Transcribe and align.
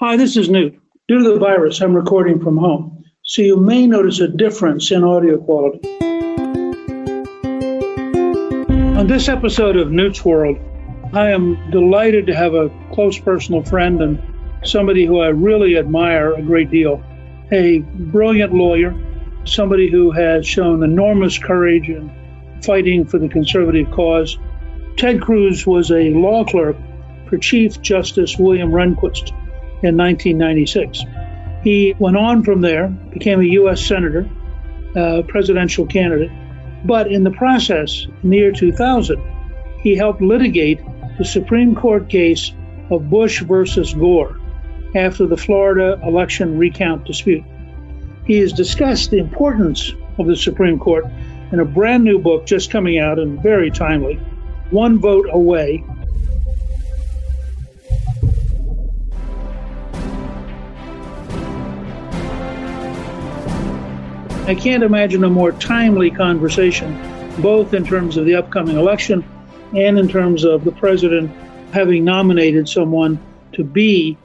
Hi, 0.00 0.16
this 0.16 0.36
is 0.36 0.48
Newt. 0.48 0.78
Due 1.08 1.24
to 1.24 1.32
the 1.32 1.40
virus, 1.40 1.80
I'm 1.80 1.92
recording 1.92 2.38
from 2.38 2.56
home, 2.56 3.02
so 3.24 3.42
you 3.42 3.56
may 3.56 3.84
notice 3.84 4.20
a 4.20 4.28
difference 4.28 4.92
in 4.92 5.02
audio 5.02 5.38
quality. 5.38 5.80
On 8.96 9.08
this 9.08 9.28
episode 9.28 9.76
of 9.76 9.90
Newt's 9.90 10.24
World, 10.24 10.56
I 11.12 11.30
am 11.30 11.72
delighted 11.72 12.28
to 12.28 12.36
have 12.36 12.54
a 12.54 12.70
close 12.92 13.18
personal 13.18 13.64
friend 13.64 14.00
and 14.00 14.22
somebody 14.62 15.04
who 15.04 15.18
I 15.18 15.30
really 15.30 15.76
admire 15.76 16.32
a 16.32 16.42
great 16.42 16.70
deal. 16.70 17.02
A 17.50 17.80
brilliant 17.80 18.54
lawyer, 18.54 18.94
somebody 19.46 19.90
who 19.90 20.12
has 20.12 20.46
shown 20.46 20.84
enormous 20.84 21.38
courage 21.38 21.88
in 21.88 22.08
fighting 22.62 23.04
for 23.04 23.18
the 23.18 23.28
conservative 23.28 23.90
cause. 23.90 24.38
Ted 24.96 25.20
Cruz 25.20 25.66
was 25.66 25.90
a 25.90 26.10
law 26.10 26.44
clerk 26.44 26.76
for 27.28 27.36
Chief 27.36 27.82
Justice 27.82 28.38
William 28.38 28.70
Rehnquist 28.70 29.32
in 29.82 29.96
1996. 29.96 31.02
He 31.62 31.94
went 31.98 32.16
on 32.16 32.44
from 32.44 32.60
there, 32.60 32.88
became 32.88 33.40
a 33.40 33.44
U.S. 33.44 33.84
Senator, 33.84 34.28
uh, 34.96 35.22
presidential 35.28 35.86
candidate, 35.86 36.30
but 36.84 37.10
in 37.10 37.24
the 37.24 37.30
process, 37.30 38.06
in 38.22 38.30
the 38.30 38.36
year 38.36 38.52
2000, 38.52 39.20
he 39.82 39.96
helped 39.96 40.20
litigate 40.20 40.80
the 41.18 41.24
Supreme 41.24 41.74
Court 41.74 42.08
case 42.08 42.52
of 42.90 43.10
Bush 43.10 43.42
versus 43.42 43.92
Gore 43.92 44.38
after 44.94 45.26
the 45.26 45.36
Florida 45.36 46.00
election 46.02 46.56
recount 46.56 47.04
dispute. 47.04 47.44
He 48.26 48.38
has 48.38 48.52
discussed 48.52 49.10
the 49.10 49.18
importance 49.18 49.92
of 50.18 50.26
the 50.26 50.36
Supreme 50.36 50.78
Court 50.78 51.04
in 51.52 51.60
a 51.60 51.64
brand 51.64 52.04
new 52.04 52.18
book 52.18 52.46
just 52.46 52.70
coming 52.70 52.98
out 52.98 53.18
and 53.18 53.42
very 53.42 53.70
timely, 53.70 54.16
One 54.70 54.98
Vote 54.98 55.26
Away 55.30 55.84
I 64.48 64.54
can't 64.54 64.82
imagine 64.82 65.24
a 65.24 65.28
more 65.28 65.52
timely 65.52 66.10
conversation, 66.10 66.96
both 67.42 67.74
in 67.74 67.84
terms 67.84 68.16
of 68.16 68.24
the 68.24 68.36
upcoming 68.36 68.78
election 68.78 69.22
and 69.76 69.98
in 69.98 70.08
terms 70.08 70.42
of 70.42 70.64
the 70.64 70.72
president 70.72 71.30
having 71.74 72.02
nominated 72.02 72.66
someone 72.66 73.20
to 73.52 73.62
be 73.62 74.16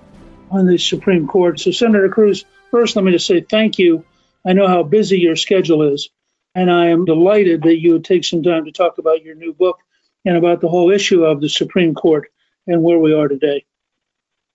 on 0.49 0.65
the 0.65 0.77
Supreme 0.77 1.27
Court. 1.27 1.59
So, 1.59 1.71
Senator 1.71 2.07
Cruz, 2.07 2.45
first, 2.71 2.95
let 2.95 3.03
me 3.03 3.11
just 3.11 3.27
say 3.27 3.41
thank 3.41 3.77
you. 3.77 4.05
I 4.47 4.53
know 4.53 4.65
how 4.65 4.83
busy 4.83 5.19
your 5.19 5.35
schedule 5.35 5.83
is, 5.93 6.07
and 6.55 6.71
I 6.71 6.87
am 6.87 7.03
delighted 7.03 7.63
that 7.63 7.81
you 7.81 7.91
would 7.91 8.05
take 8.05 8.23
some 8.23 8.43
time 8.43 8.63
to 8.63 8.71
talk 8.71 8.99
about 8.99 9.23
your 9.23 9.35
new 9.35 9.53
book 9.53 9.79
and 10.23 10.37
about 10.37 10.61
the 10.61 10.69
whole 10.69 10.89
issue 10.89 11.25
of 11.25 11.41
the 11.41 11.49
Supreme 11.49 11.95
Court 11.95 12.31
and 12.65 12.81
where 12.81 12.97
we 12.97 13.13
are 13.13 13.27
today. 13.27 13.65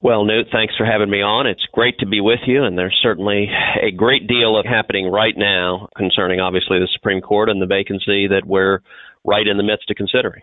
Well, 0.01 0.25
Newt, 0.25 0.47
thanks 0.53 0.77
for 0.77 0.87
having 0.87 1.11
me 1.11 1.23
on. 1.23 1.49
It's 1.49 1.67
great 1.73 1.99
to 1.99 2.07
be 2.07 2.21
with 2.21 2.39
you, 2.47 2.63
and 2.63 2.79
there's 2.79 2.97
certainly 3.03 3.49
a 3.83 3.91
great 3.91 4.29
deal 4.29 4.57
of 4.57 4.65
happening 4.65 5.11
right 5.11 5.37
now 5.37 5.89
concerning, 5.97 6.39
obviously, 6.39 6.79
the 6.79 6.89
Supreme 6.93 7.21
Court 7.21 7.49
and 7.49 7.61
the 7.61 7.67
vacancy 7.67 8.29
that 8.29 8.47
we're 8.47 8.81
right 9.25 9.47
in 9.47 9.57
the 9.57 9.65
midst 9.65 9.91
of 9.91 9.97
considering. 9.97 10.43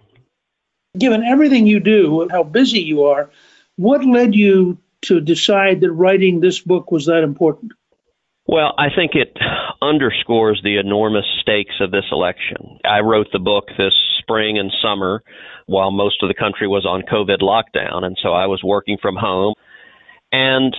Given 0.97 1.23
everything 1.23 1.67
you 1.67 1.79
do, 1.79 2.21
and 2.21 2.31
how 2.31 2.43
busy 2.43 2.81
you 2.81 3.05
are, 3.05 3.29
what 3.77 4.03
led 4.03 4.35
you 4.35 4.77
to 5.03 5.21
decide 5.21 5.81
that 5.81 5.91
writing 5.91 6.41
this 6.41 6.59
book 6.59 6.91
was 6.91 7.05
that 7.05 7.23
important? 7.23 7.72
Well, 8.47 8.75
I 8.78 8.88
think 8.95 9.13
it 9.16 9.35
underscores 9.81 10.61
the 10.63 10.78
enormous 10.78 11.25
stakes 11.41 11.75
of 11.79 11.91
this 11.91 12.06
election. 12.11 12.78
I 12.85 13.00
wrote 13.00 13.28
the 13.33 13.39
book 13.39 13.66
this 13.78 13.94
spring 14.19 14.59
and 14.59 14.72
summer 14.81 15.23
while 15.66 15.91
most 15.91 16.22
of 16.22 16.29
the 16.29 16.35
country 16.35 16.67
was 16.67 16.85
on 16.85 17.01
COVID 17.01 17.41
lockdown. 17.41 18.03
And 18.03 18.17
so 18.22 18.34
I 18.34 18.45
was 18.45 18.61
working 18.63 18.97
from 19.01 19.16
home. 19.16 19.55
And 20.31 20.75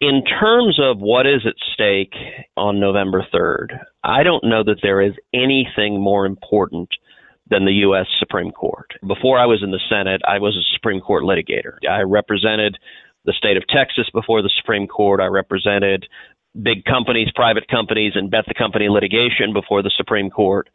in 0.00 0.24
terms 0.24 0.78
of 0.80 0.98
what 0.98 1.26
is 1.26 1.42
at 1.46 1.54
stake 1.72 2.14
on 2.56 2.80
November 2.80 3.24
3rd, 3.32 3.78
I 4.02 4.24
don't 4.24 4.44
know 4.44 4.64
that 4.64 4.80
there 4.82 5.00
is 5.00 5.12
anything 5.32 6.00
more 6.00 6.26
important 6.26 6.88
than 7.48 7.64
the 7.64 7.72
U.S. 7.72 8.06
Supreme 8.18 8.50
Court. 8.50 8.90
Before 9.06 9.38
I 9.38 9.46
was 9.46 9.62
in 9.62 9.70
the 9.70 9.80
Senate, 9.88 10.20
I 10.26 10.38
was 10.38 10.56
a 10.56 10.74
Supreme 10.74 11.00
Court 11.00 11.24
litigator. 11.24 11.78
I 11.88 12.02
represented 12.02 12.76
the 13.24 13.32
state 13.32 13.56
of 13.56 13.64
Texas 13.68 14.08
before 14.12 14.42
the 14.42 14.52
Supreme 14.60 14.86
Court. 14.86 15.20
I 15.20 15.26
represented 15.26 16.06
big 16.62 16.84
companies, 16.84 17.28
private 17.34 17.68
companies, 17.68 18.12
and 18.14 18.30
bet 18.30 18.44
the 18.46 18.54
company 18.54 18.88
litigation 18.88 19.52
before 19.52 19.82
the 19.82 19.92
Supreme 19.96 20.30
Court. 20.30 20.68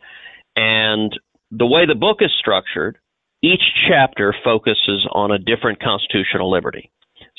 And 0.56 1.18
the 1.52 1.66
way 1.66 1.86
the 1.86 1.96
book 1.96 2.18
is 2.22 2.32
structured, 2.40 2.98
each 3.42 3.64
chapter 3.88 4.34
focuses 4.44 5.08
on 5.12 5.32
a 5.32 5.38
different 5.38 5.82
constitutional 5.82 6.50
liberty. 6.50 6.90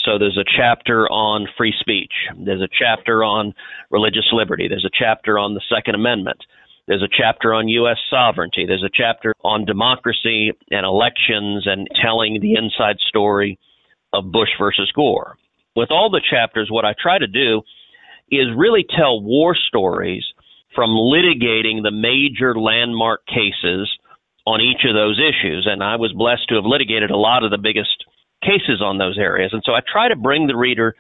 So 0.05 0.19
there's 0.19 0.37
a 0.37 0.45
chapter 0.45 1.09
on 1.09 1.49
free 1.57 1.75
speech. 1.81 2.13
There's 2.37 2.61
a 2.61 2.69
chapter 2.79 3.25
on 3.25 3.55
religious 3.91 4.29
liberty. 4.33 4.69
There's 4.69 4.85
a 4.85 4.97
chapter 4.97 5.39
on 5.39 5.55
the 5.55 5.63
Second 5.75 5.95
Amendment. 5.95 6.39
There's 6.87 7.03
a 7.03 7.09
chapter 7.09 7.55
on 7.55 7.69
U.S. 7.69 7.97
sovereignty. 8.11 8.67
There's 8.67 8.85
a 8.85 8.93
chapter 8.93 9.35
on 9.43 9.65
democracy 9.65 10.53
and 10.71 10.85
elections 10.85 11.67
and 11.67 11.89
telling 12.03 12.41
the 12.41 12.55
inside 12.55 12.97
story 13.09 13.59
of 14.13 14.31
Bush 14.31 14.51
versus 14.59 14.93
Gore. 14.95 15.37
With 15.75 15.91
all 15.91 16.11
the 16.11 16.21
chapters, 16.31 16.69
what 16.71 16.85
I 16.85 16.95
try 17.01 17.19
to 17.19 17.27
do 17.27 17.63
is 18.31 18.49
really 18.57 18.85
tell 18.97 19.21
war 19.21 19.55
stories 19.55 20.25
from 20.75 20.91
litigating 20.91 21.83
the 21.83 21.93
major 21.93 22.59
landmark 22.59 23.25
cases 23.27 23.91
on 24.47 24.61
each 24.61 24.85
of 24.89 24.95
those 24.95 25.19
issues. 25.19 25.67
And 25.71 25.83
I 25.83 25.97
was 25.97 26.13
blessed 26.13 26.49
to 26.49 26.57
have 26.57 26.65
litigated 26.65 27.11
a 27.11 27.17
lot 27.17 27.45
of 27.45 27.51
the 27.51 27.59
biggest 27.59 28.05
cases 28.43 28.83
on 28.83 28.99
those 28.99 29.19
areas. 29.19 29.53
And 29.53 29.63
so 29.65 29.73
I 29.73 29.81
try 29.81 30.09
to 30.09 30.17
bring 30.17 30.47
the 30.47 30.57
reader 30.57 30.95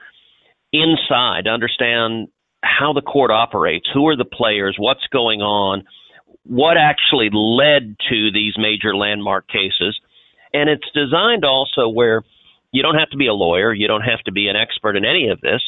inside 0.72 1.44
to 1.44 1.50
understand 1.50 2.28
how 2.62 2.92
the 2.92 3.02
court 3.02 3.30
operates, 3.30 3.88
who 3.92 4.08
are 4.08 4.16
the 4.16 4.24
players, 4.24 4.76
what's 4.78 5.06
going 5.12 5.40
on, 5.42 5.84
what 6.44 6.76
actually 6.76 7.30
led 7.32 7.96
to 8.08 8.30
these 8.32 8.54
major 8.56 8.96
landmark 8.96 9.46
cases. 9.48 9.98
And 10.52 10.70
it's 10.70 10.88
designed 10.94 11.44
also 11.44 11.88
where 11.88 12.22
you 12.72 12.82
don't 12.82 12.96
have 12.96 13.10
to 13.10 13.16
be 13.16 13.26
a 13.26 13.34
lawyer, 13.34 13.72
you 13.72 13.86
don't 13.86 14.02
have 14.02 14.20
to 14.24 14.32
be 14.32 14.48
an 14.48 14.56
expert 14.56 14.96
in 14.96 15.04
any 15.04 15.28
of 15.28 15.40
this, 15.40 15.62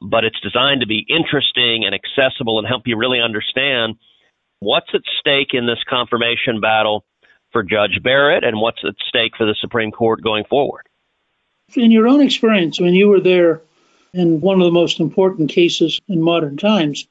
but 0.00 0.24
it's 0.24 0.40
designed 0.40 0.80
to 0.80 0.86
be 0.86 1.06
interesting 1.08 1.84
and 1.84 1.94
accessible 1.94 2.58
and 2.58 2.66
help 2.68 2.82
you 2.86 2.96
really 2.96 3.20
understand 3.20 3.96
what's 4.60 4.88
at 4.94 5.02
stake 5.20 5.52
in 5.52 5.66
this 5.66 5.82
confirmation 5.88 6.60
battle 6.60 7.04
for 7.52 7.62
Judge 7.62 8.02
Barrett 8.02 8.44
and 8.44 8.60
what's 8.60 8.84
at 8.84 8.94
stake 9.08 9.32
for 9.36 9.46
the 9.46 9.54
Supreme 9.60 9.90
Court 9.90 10.22
going 10.22 10.44
forward. 10.44 10.86
In 11.76 11.90
your 11.90 12.08
own 12.08 12.20
experience, 12.20 12.80
when 12.80 12.94
you 12.94 13.08
were 13.08 13.20
there 13.20 13.62
in 14.12 14.40
one 14.40 14.60
of 14.60 14.64
the 14.64 14.72
most 14.72 15.00
important 15.00 15.50
cases 15.50 16.00
in 16.08 16.22
modern 16.22 16.56
times, 16.56 17.06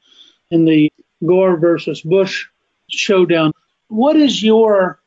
in 0.51 0.65
the 0.65 0.91
Gore 1.25 1.57
versus 1.57 2.01
Bush 2.01 2.47
showdown, 2.89 3.53
what 3.87 4.15
is 4.15 4.43
your 4.43 4.99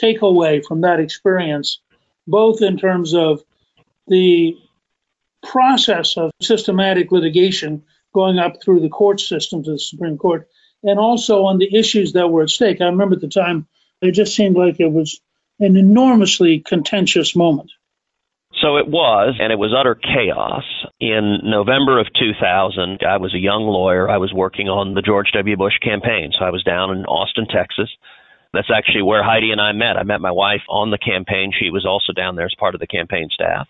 takeaway 0.00 0.64
from 0.64 0.82
that 0.82 1.00
experience, 1.00 1.80
both 2.26 2.62
in 2.62 2.76
terms 2.76 3.14
of 3.14 3.42
the 4.06 4.56
process 5.44 6.16
of 6.16 6.30
systematic 6.40 7.12
litigation 7.12 7.84
going 8.14 8.38
up 8.38 8.62
through 8.62 8.80
the 8.80 8.88
court 8.88 9.20
system 9.20 9.62
to 9.64 9.72
the 9.72 9.78
Supreme 9.78 10.18
Court, 10.18 10.48
and 10.82 10.98
also 10.98 11.44
on 11.44 11.58
the 11.58 11.74
issues 11.76 12.12
that 12.12 12.28
were 12.28 12.42
at 12.42 12.50
stake? 12.50 12.80
I 12.80 12.86
remember 12.86 13.14
at 13.16 13.20
the 13.20 13.28
time, 13.28 13.66
it 14.00 14.12
just 14.12 14.34
seemed 14.34 14.56
like 14.56 14.80
it 14.80 14.92
was 14.92 15.20
an 15.60 15.76
enormously 15.76 16.60
contentious 16.60 17.36
moment. 17.36 17.70
So 18.60 18.76
it 18.76 18.86
was, 18.86 19.34
and 19.40 19.52
it 19.52 19.58
was 19.58 19.74
utter 19.76 19.94
chaos. 19.94 20.64
In 21.00 21.40
November 21.42 21.98
of 21.98 22.06
2000, 22.18 23.00
I 23.02 23.16
was 23.18 23.34
a 23.34 23.38
young 23.38 23.64
lawyer. 23.64 24.08
I 24.08 24.18
was 24.18 24.32
working 24.32 24.68
on 24.68 24.94
the 24.94 25.02
George 25.02 25.32
W. 25.32 25.56
Bush 25.56 25.78
campaign. 25.82 26.32
So 26.38 26.44
I 26.44 26.50
was 26.50 26.62
down 26.62 26.90
in 26.90 27.04
Austin, 27.04 27.46
Texas. 27.46 27.90
That's 28.52 28.70
actually 28.74 29.02
where 29.02 29.24
Heidi 29.24 29.50
and 29.50 29.60
I 29.60 29.72
met. 29.72 29.96
I 29.96 30.04
met 30.04 30.20
my 30.20 30.30
wife 30.30 30.62
on 30.68 30.90
the 30.90 30.98
campaign. 30.98 31.50
She 31.52 31.70
was 31.70 31.84
also 31.84 32.12
down 32.12 32.36
there 32.36 32.46
as 32.46 32.54
part 32.56 32.74
of 32.74 32.80
the 32.80 32.86
campaign 32.86 33.28
staff. 33.32 33.68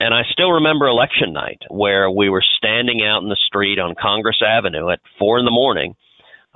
And 0.00 0.12
I 0.12 0.22
still 0.32 0.52
remember 0.52 0.86
election 0.86 1.32
night 1.32 1.62
where 1.70 2.10
we 2.10 2.28
were 2.28 2.44
standing 2.58 3.02
out 3.02 3.22
in 3.22 3.28
the 3.28 3.38
street 3.46 3.78
on 3.78 3.94
Congress 4.00 4.42
Avenue 4.44 4.90
at 4.90 5.00
four 5.18 5.38
in 5.38 5.44
the 5.44 5.50
morning 5.50 5.94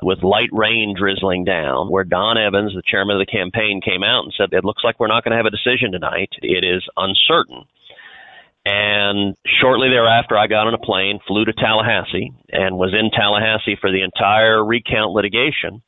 with 0.02 0.22
light 0.22 0.50
rain 0.52 0.94
drizzling 0.96 1.44
down, 1.44 1.90
where 1.90 2.04
Don 2.04 2.38
Evans, 2.38 2.72
the 2.74 2.82
chairman 2.86 3.16
of 3.16 3.26
the 3.26 3.30
campaign, 3.30 3.80
came 3.84 4.02
out 4.02 4.24
and 4.24 4.34
said, 4.36 4.52
It 4.52 4.64
looks 4.64 4.84
like 4.84 4.98
we're 4.98 5.08
not 5.08 5.24
going 5.24 5.32
to 5.32 5.36
have 5.36 5.46
a 5.46 5.54
decision 5.54 5.92
tonight. 5.92 6.30
It 6.42 6.64
is 6.64 6.82
uncertain. 6.96 7.64
And 8.64 9.34
shortly 9.60 9.88
thereafter, 9.88 10.36
I 10.36 10.46
got 10.46 10.66
on 10.66 10.74
a 10.74 10.78
plane, 10.78 11.20
flew 11.26 11.44
to 11.44 11.52
Tallahassee, 11.52 12.32
and 12.50 12.76
was 12.76 12.92
in 12.92 13.10
Tallahassee 13.10 13.78
for 13.80 13.90
the 13.90 14.02
entire 14.02 14.62
recount 14.62 15.12
litigation. 15.12 15.82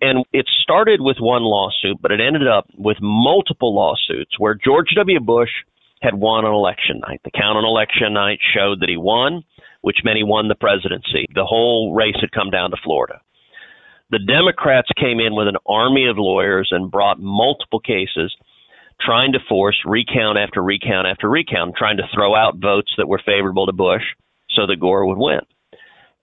And 0.00 0.24
it 0.32 0.46
started 0.62 1.00
with 1.00 1.16
one 1.18 1.42
lawsuit, 1.42 2.00
but 2.00 2.12
it 2.12 2.20
ended 2.20 2.46
up 2.46 2.66
with 2.76 2.98
multiple 3.00 3.74
lawsuits 3.74 4.38
where 4.38 4.54
George 4.54 4.88
W. 4.96 5.18
Bush 5.20 5.50
had 6.02 6.14
won 6.14 6.44
on 6.44 6.54
election 6.54 7.00
night. 7.06 7.20
The 7.24 7.30
count 7.30 7.56
on 7.56 7.64
election 7.64 8.12
night 8.12 8.38
showed 8.54 8.80
that 8.80 8.88
he 8.88 8.96
won, 8.96 9.42
which 9.80 10.04
meant 10.04 10.18
he 10.18 10.24
won 10.24 10.48
the 10.48 10.54
presidency. 10.54 11.26
The 11.34 11.44
whole 11.44 11.94
race 11.94 12.16
had 12.20 12.32
come 12.32 12.50
down 12.50 12.70
to 12.70 12.76
Florida. 12.82 13.20
The 14.10 14.18
Democrats 14.18 14.88
came 15.00 15.18
in 15.18 15.34
with 15.34 15.48
an 15.48 15.56
army 15.66 16.06
of 16.06 16.18
lawyers 16.18 16.68
and 16.70 16.90
brought 16.90 17.18
multiple 17.18 17.80
cases 17.80 18.34
trying 19.00 19.32
to 19.32 19.40
force 19.48 19.76
recount 19.84 20.38
after 20.38 20.62
recount 20.62 21.06
after 21.06 21.28
recount, 21.28 21.74
trying 21.76 21.96
to 21.96 22.08
throw 22.14 22.34
out 22.34 22.56
votes 22.60 22.92
that 22.96 23.08
were 23.08 23.20
favorable 23.24 23.66
to 23.66 23.72
Bush 23.72 24.04
so 24.50 24.66
that 24.66 24.80
Gore 24.80 25.06
would 25.06 25.18
win. 25.18 25.40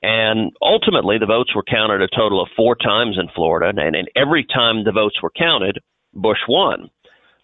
And 0.01 0.51
ultimately, 0.61 1.17
the 1.19 1.27
votes 1.27 1.53
were 1.53 1.63
counted 1.63 2.01
a 2.01 2.07
total 2.07 2.41
of 2.41 2.49
four 2.55 2.75
times 2.75 3.17
in 3.19 3.27
Florida, 3.35 3.69
and, 3.69 3.95
and 3.95 4.09
every 4.15 4.45
time 4.45 4.83
the 4.83 4.91
votes 4.91 5.21
were 5.21 5.31
counted, 5.35 5.79
Bush 6.13 6.39
won. 6.47 6.89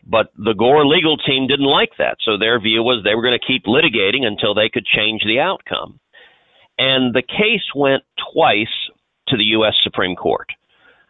But 0.09 0.31
the 0.38 0.54
Gore 0.54 0.86
legal 0.86 1.18
team 1.18 1.48
didn't 1.48 1.65
like 1.65 1.92
that, 1.98 2.18
so 2.24 2.38
their 2.38 2.59
view 2.59 2.81
was 2.81 3.04
they 3.04 3.13
were 3.13 3.21
going 3.21 3.38
to 3.38 3.45
keep 3.45 3.65
litigating 3.65 4.24
until 4.24 4.56
they 4.56 4.69
could 4.69 4.86
change 4.86 5.21
the 5.25 5.39
outcome. 5.39 6.00
And 6.80 7.13
the 7.13 7.24
case 7.24 7.65
went 7.75 8.04
twice 8.33 8.71
to 9.27 9.38
the 9.38 9.44
U.S. 9.59 9.74
Supreme 9.83 10.15
Court. 10.15 10.48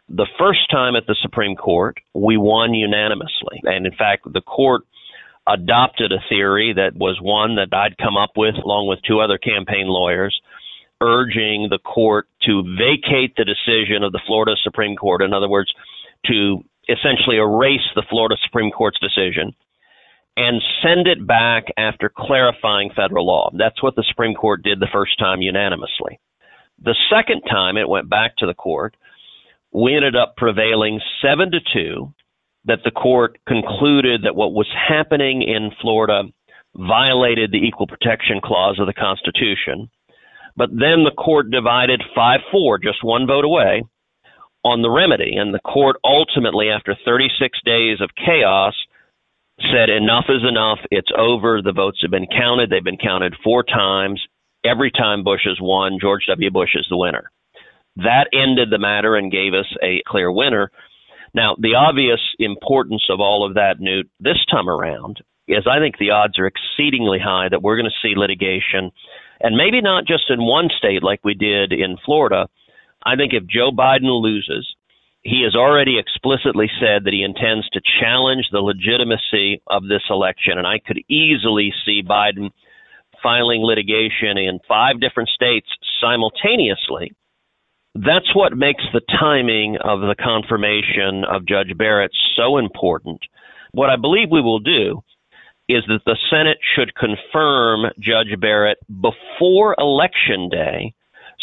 The 0.08 0.26
first 0.38 0.70
time 0.70 0.96
at 0.96 1.06
the 1.06 1.16
Supreme 1.22 1.54
Court, 1.54 1.98
we 2.14 2.36
won 2.36 2.74
unanimously. 2.74 3.60
And 3.64 3.86
in 3.86 3.92
fact, 3.92 4.24
the 4.32 4.40
court 4.40 4.82
adopted 5.46 6.12
a 6.12 6.24
theory 6.28 6.72
that 6.74 6.96
was 6.96 7.18
one 7.20 7.56
that 7.56 7.72
I'd 7.72 7.98
come 7.98 8.16
up 8.16 8.30
with 8.36 8.54
along 8.56 8.88
with 8.88 8.98
two 9.06 9.20
other 9.20 9.38
campaign 9.38 9.86
lawyers, 9.86 10.38
urging 11.00 11.68
the 11.70 11.78
court 11.78 12.26
to 12.46 12.62
vacate 12.76 13.36
the 13.36 13.44
decision 13.44 14.02
of 14.02 14.12
the 14.12 14.20
Florida 14.26 14.56
Supreme 14.62 14.96
Court. 14.96 15.22
In 15.22 15.32
other 15.32 15.48
words, 15.48 15.72
to 16.26 16.64
essentially 16.88 17.36
erase 17.36 17.86
the 17.94 18.04
Florida 18.08 18.36
Supreme 18.44 18.70
Court's 18.70 18.98
decision 19.00 19.54
and 20.36 20.62
send 20.82 21.06
it 21.08 21.26
back 21.26 21.64
after 21.76 22.10
clarifying 22.16 22.90
federal 22.94 23.26
law. 23.26 23.50
That's 23.52 23.82
what 23.82 23.96
the 23.96 24.04
Supreme 24.08 24.34
Court 24.34 24.62
did 24.62 24.78
the 24.78 24.88
first 24.92 25.18
time 25.18 25.42
unanimously. 25.42 26.20
The 26.82 26.94
second 27.10 27.42
time 27.42 27.76
it 27.76 27.88
went 27.88 28.08
back 28.08 28.36
to 28.36 28.46
the 28.46 28.54
court, 28.54 28.96
we 29.72 29.96
ended 29.96 30.14
up 30.14 30.36
prevailing 30.36 31.00
seven 31.20 31.50
to 31.50 31.58
two 31.74 32.14
that 32.66 32.80
the 32.84 32.90
court 32.90 33.38
concluded 33.48 34.22
that 34.22 34.36
what 34.36 34.52
was 34.52 34.68
happening 34.88 35.42
in 35.42 35.70
Florida 35.80 36.22
violated 36.76 37.50
the 37.50 37.58
equal 37.66 37.86
protection 37.86 38.40
clause 38.42 38.78
of 38.78 38.86
the 38.86 38.92
Constitution. 38.92 39.90
But 40.56 40.70
then 40.70 41.04
the 41.04 41.14
court 41.16 41.50
divided 41.50 42.02
5 42.14 42.40
4, 42.52 42.78
just 42.78 43.02
one 43.02 43.26
vote 43.26 43.44
away, 43.44 43.82
on 44.64 44.82
the 44.82 44.90
remedy. 44.90 45.36
And 45.36 45.54
the 45.54 45.60
court 45.60 45.96
ultimately, 46.04 46.68
after 46.68 46.96
36 47.04 47.58
days 47.64 48.00
of 48.00 48.10
chaos, 48.16 48.74
said 49.72 49.90
enough 49.90 50.26
is 50.28 50.42
enough. 50.48 50.78
It's 50.90 51.10
over. 51.16 51.62
The 51.62 51.72
votes 51.72 51.98
have 52.02 52.10
been 52.10 52.26
counted. 52.26 52.70
They've 52.70 52.84
been 52.84 52.98
counted 52.98 53.34
four 53.42 53.62
times. 53.62 54.22
Every 54.64 54.90
time 54.90 55.24
Bush 55.24 55.42
has 55.44 55.58
won, 55.60 55.98
George 56.00 56.26
W. 56.28 56.50
Bush 56.50 56.74
is 56.74 56.86
the 56.90 56.96
winner. 56.96 57.30
That 57.96 58.26
ended 58.32 58.70
the 58.70 58.78
matter 58.78 59.16
and 59.16 59.32
gave 59.32 59.54
us 59.54 59.66
a 59.82 60.02
clear 60.06 60.30
winner. 60.30 60.70
Now, 61.34 61.56
the 61.58 61.74
obvious 61.74 62.20
importance 62.38 63.02
of 63.10 63.20
all 63.20 63.46
of 63.46 63.54
that, 63.54 63.80
Newt, 63.80 64.08
this 64.20 64.38
time 64.50 64.68
around 64.68 65.18
is 65.48 65.66
I 65.66 65.80
think 65.80 65.98
the 65.98 66.10
odds 66.10 66.38
are 66.38 66.46
exceedingly 66.46 67.18
high 67.18 67.48
that 67.50 67.62
we're 67.62 67.76
going 67.76 67.90
to 67.90 68.02
see 68.02 68.14
litigation, 68.16 68.92
and 69.40 69.56
maybe 69.56 69.80
not 69.80 70.06
just 70.06 70.30
in 70.30 70.44
one 70.44 70.68
state 70.76 71.02
like 71.02 71.20
we 71.24 71.34
did 71.34 71.72
in 71.72 71.96
Florida. 72.04 72.48
I 73.04 73.16
think 73.16 73.32
if 73.32 73.46
Joe 73.46 73.70
Biden 73.70 74.10
loses, 74.22 74.66
he 75.22 75.42
has 75.44 75.54
already 75.54 75.98
explicitly 75.98 76.70
said 76.80 77.04
that 77.04 77.12
he 77.12 77.22
intends 77.22 77.68
to 77.70 77.80
challenge 78.00 78.48
the 78.50 78.60
legitimacy 78.60 79.60
of 79.66 79.82
this 79.82 80.02
election, 80.10 80.58
and 80.58 80.66
I 80.66 80.78
could 80.78 80.98
easily 81.08 81.72
see 81.84 82.02
Biden 82.02 82.50
filing 83.22 83.62
litigation 83.62 84.38
in 84.38 84.60
five 84.68 85.00
different 85.00 85.28
states 85.28 85.66
simultaneously. 86.00 87.12
That's 87.94 88.34
what 88.34 88.56
makes 88.56 88.84
the 88.92 89.00
timing 89.18 89.76
of 89.82 90.00
the 90.00 90.14
confirmation 90.14 91.24
of 91.24 91.46
Judge 91.46 91.76
Barrett 91.76 92.12
so 92.36 92.58
important. 92.58 93.20
What 93.72 93.90
I 93.90 93.96
believe 93.96 94.28
we 94.30 94.40
will 94.40 94.60
do 94.60 95.02
is 95.68 95.82
that 95.88 96.00
the 96.06 96.16
Senate 96.30 96.58
should 96.74 96.94
confirm 96.94 97.90
Judge 97.98 98.38
Barrett 98.40 98.78
before 98.88 99.74
Election 99.78 100.48
Day 100.48 100.94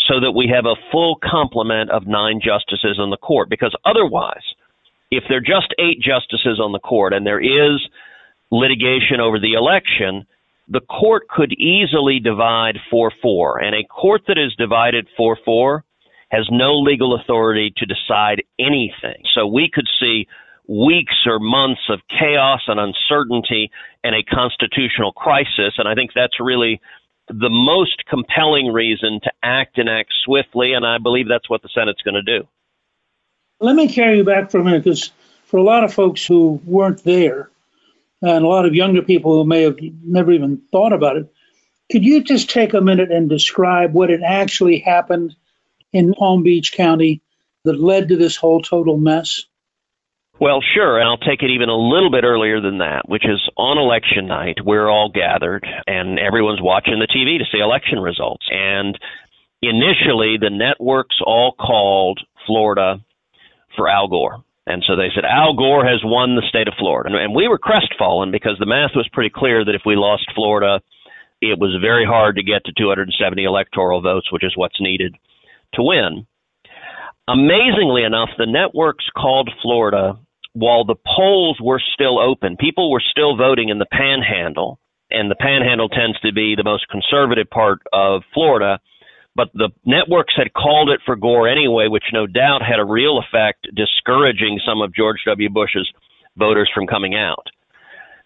so 0.08 0.20
that 0.20 0.32
we 0.32 0.52
have 0.54 0.66
a 0.66 0.76
full 0.92 1.18
complement 1.24 1.90
of 1.90 2.08
nine 2.08 2.40
justices 2.44 3.00
on 3.00 3.10
the 3.10 3.18
court. 3.18 3.50
Because 3.50 3.76
otherwise, 3.86 4.44
if 5.12 5.24
there 5.30 5.38
are 5.38 5.42
just 5.42 5.74
eight 5.80 6.00
justices 6.02 6.60
on 6.60 6.72
the 6.72 6.80
court 6.80 7.14
and 7.14 7.26
there 7.26 7.42
is 7.42 7.82
litigation 8.52 9.20
over 9.20 9.40
the 9.40 9.54
election, 9.54 10.26
the 10.68 10.82
court 10.82 11.28
could 11.28 11.54
easily 11.54 12.20
divide 12.20 12.78
4 12.90 13.12
4. 13.22 13.60
And 13.60 13.76
a 13.76 13.84
court 13.84 14.24
that 14.28 14.38
is 14.38 14.56
divided 14.56 15.08
4 15.18 15.38
4 15.44 15.84
has 16.30 16.48
no 16.52 16.80
legal 16.80 17.16
authority 17.16 17.74
to 17.78 17.86
decide 17.86 18.44
anything. 18.60 19.22
So 19.34 19.46
we 19.46 19.70
could 19.72 19.88
see 20.00 20.28
weeks 20.68 21.16
or 21.28 21.40
months 21.40 21.82
of 21.90 22.00
chaos 22.10 22.62
and 22.68 22.80
uncertainty 22.80 23.70
and 24.04 24.16
a 24.16 24.24
constitutional 24.24 25.14
crisis. 25.14 25.76
And 25.78 25.88
I 25.88 25.94
think 25.94 26.12
that's 26.16 26.40
really 26.40 26.82
the 27.28 27.50
most 27.50 28.04
compelling 28.08 28.68
reason 28.68 29.20
to 29.24 29.32
act 29.42 29.78
and 29.78 29.90
act 29.90 30.14
swiftly. 30.24 30.74
And 30.74 30.86
I 30.86 30.98
believe 30.98 31.28
that's 31.28 31.50
what 31.50 31.62
the 31.62 31.70
Senate's 31.74 32.02
going 32.02 32.16
to 32.16 32.40
do. 32.40 32.48
Let 33.60 33.76
me 33.76 33.88
carry 33.88 34.18
you 34.18 34.24
back 34.24 34.52
for 34.52 34.60
a 34.60 34.64
minute 34.64 34.84
because 34.84 35.12
for 35.46 35.58
a 35.58 35.64
lot 35.64 35.84
of 35.84 35.94
folks 35.94 36.26
who 36.26 36.62
weren't 36.66 37.04
there, 37.04 37.50
and 38.22 38.44
a 38.44 38.48
lot 38.48 38.66
of 38.66 38.74
younger 38.74 39.02
people 39.02 39.36
who 39.36 39.46
may 39.46 39.62
have 39.64 39.78
never 40.04 40.32
even 40.32 40.62
thought 40.72 40.94
about 40.94 41.18
it. 41.18 41.32
Could 41.92 42.04
you 42.04 42.24
just 42.24 42.50
take 42.50 42.74
a 42.74 42.82
minute 42.82 43.12
and 43.12 43.30
describe 43.30 43.94
what 43.94 44.10
had 44.10 44.24
actually 44.24 44.80
happened 44.80 45.36
in 45.94 46.14
Palm 46.14 46.42
Beach 46.44 46.74
County 46.74 47.22
that 47.64 47.80
led 47.80 48.10
to 48.10 48.18
this 48.18 48.36
whole 48.36 48.62
total 48.62 48.98
mess? 48.98 49.46
Well, 50.38 50.60
sure, 50.62 51.00
and 51.00 51.08
I'll 51.08 51.18
take 51.18 51.44
it 51.44 51.52
even 51.52 51.70
a 51.70 51.78
little 51.78 52.12
bit 52.12 52.26
earlier 52.26 52.60
than 52.60 52.80
that, 52.80 53.08
which 53.08 53.24
is 53.24 53.40
on 53.56 53.78
election 53.78 54.28
night, 54.28 54.58
we're 54.66 54.90
all 54.90 55.10
gathered 55.10 55.66
and 55.88 56.20
everyone's 56.20 56.62
watching 56.62 57.00
the 57.00 57.08
TV 57.08 57.40
to 57.40 57.46
see 57.50 57.64
election 57.64 58.00
results. 58.00 58.46
And 58.52 59.00
initially 59.62 60.36
the 60.36 60.52
networks 60.52 61.16
all 61.26 61.56
called 61.58 62.20
Florida 62.46 62.98
for 63.78 63.88
Al 63.88 64.10
Gore. 64.10 64.44
And 64.68 64.84
so 64.86 64.98
they 64.98 65.08
said, 65.16 65.24
Al 65.24 65.56
Gore 65.56 65.86
has 65.86 66.02
won 66.04 66.36
the 66.36 66.46
state 66.50 66.68
of 66.68 66.74
Florida. 66.78 67.16
And, 67.16 67.34
we 67.34 67.48
were 67.48 67.60
crestfallen 67.60 68.32
because 68.32 68.58
the 68.60 68.66
math 68.66 68.92
was 68.94 69.08
pretty 69.14 69.32
clear 69.34 69.64
that 69.64 69.76
if 69.76 69.84
we 69.86 69.96
lost 69.96 70.28
Florida, 70.36 70.82
it 71.40 71.60
was 71.60 71.78
very 71.82 72.06
hard 72.06 72.36
to 72.36 72.44
get 72.44 72.66
to 72.66 72.74
270 72.76 73.44
electoral 73.44 74.02
votes, 74.02 74.32
which 74.34 74.44
is 74.44 74.58
what's 74.58 74.82
needed 74.82 75.16
to 75.76 75.84
win. 75.84 76.28
Amazingly 77.28 78.04
enough, 78.04 78.30
the 78.38 78.46
networks 78.46 79.06
called 79.16 79.50
Florida 79.62 80.20
while 80.56 80.86
the 80.86 80.96
polls 80.96 81.60
were 81.62 81.82
still 81.94 82.18
open. 82.18 82.56
People 82.58 82.90
were 82.90 83.04
still 83.12 83.36
voting 83.36 83.68
in 83.70 83.78
the 83.78 83.86
panhandle, 83.92 84.80
and 85.12 85.30
the 85.30 85.36
panhandle 85.36 85.90
tends 85.90 86.20
to 86.22 86.32
be 86.32 86.56
the 86.56 86.64
most 86.64 86.88
conservative 86.88 87.50
part 87.50 87.80
of 87.92 88.24
Florida. 88.34 88.80
But 89.36 89.50
the 89.54 89.70
networks 89.86 90.34
had 90.38 90.54
called 90.54 90.90
it 90.90 91.02
for 91.06 91.18
Gore 91.18 91.50
anyway, 91.50 91.88
which 91.90 92.06
no 92.14 92.26
doubt 92.26 92.62
had 92.64 92.80
a 92.80 92.86
real 92.86 93.20
effect 93.20 93.68
discouraging 93.76 94.62
some 94.66 94.82
of 94.82 94.96
George 94.96 95.20
W. 95.26 95.50
Bush's 95.50 95.92
voters 96.38 96.72
from 96.74 96.88
coming 96.88 97.16
out. 97.16 97.48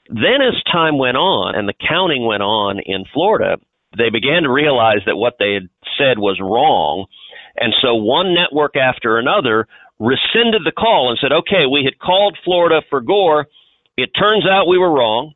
Then, 0.08 0.46
as 0.46 0.62
time 0.72 1.00
went 1.00 1.18
on 1.18 1.56
and 1.56 1.68
the 1.68 1.74
counting 1.88 2.28
went 2.28 2.44
on 2.44 2.80
in 2.86 3.06
Florida, 3.12 3.58
they 3.98 4.12
began 4.12 4.44
to 4.44 4.52
realize 4.52 5.02
that 5.08 5.18
what 5.18 5.38
they 5.40 5.54
had 5.54 5.70
said 5.98 6.20
was 6.20 6.40
wrong. 6.40 7.08
And 7.58 7.74
so 7.82 7.96
one 7.96 8.36
network 8.36 8.76
after 8.78 9.18
another 9.18 9.68
rescinded 10.00 10.64
the 10.64 10.72
call 10.72 11.10
and 11.10 11.20
said, 11.22 11.32
okay, 11.32 11.66
we 11.72 11.84
had 11.84 12.00
called 12.00 12.38
Florida 12.44 12.82
for 12.90 13.02
Gore. 13.02 13.48
It 13.98 14.12
turns 14.18 14.46
out 14.50 14.68
we 14.68 14.78
were 14.78 14.92
wrong. 14.92 15.34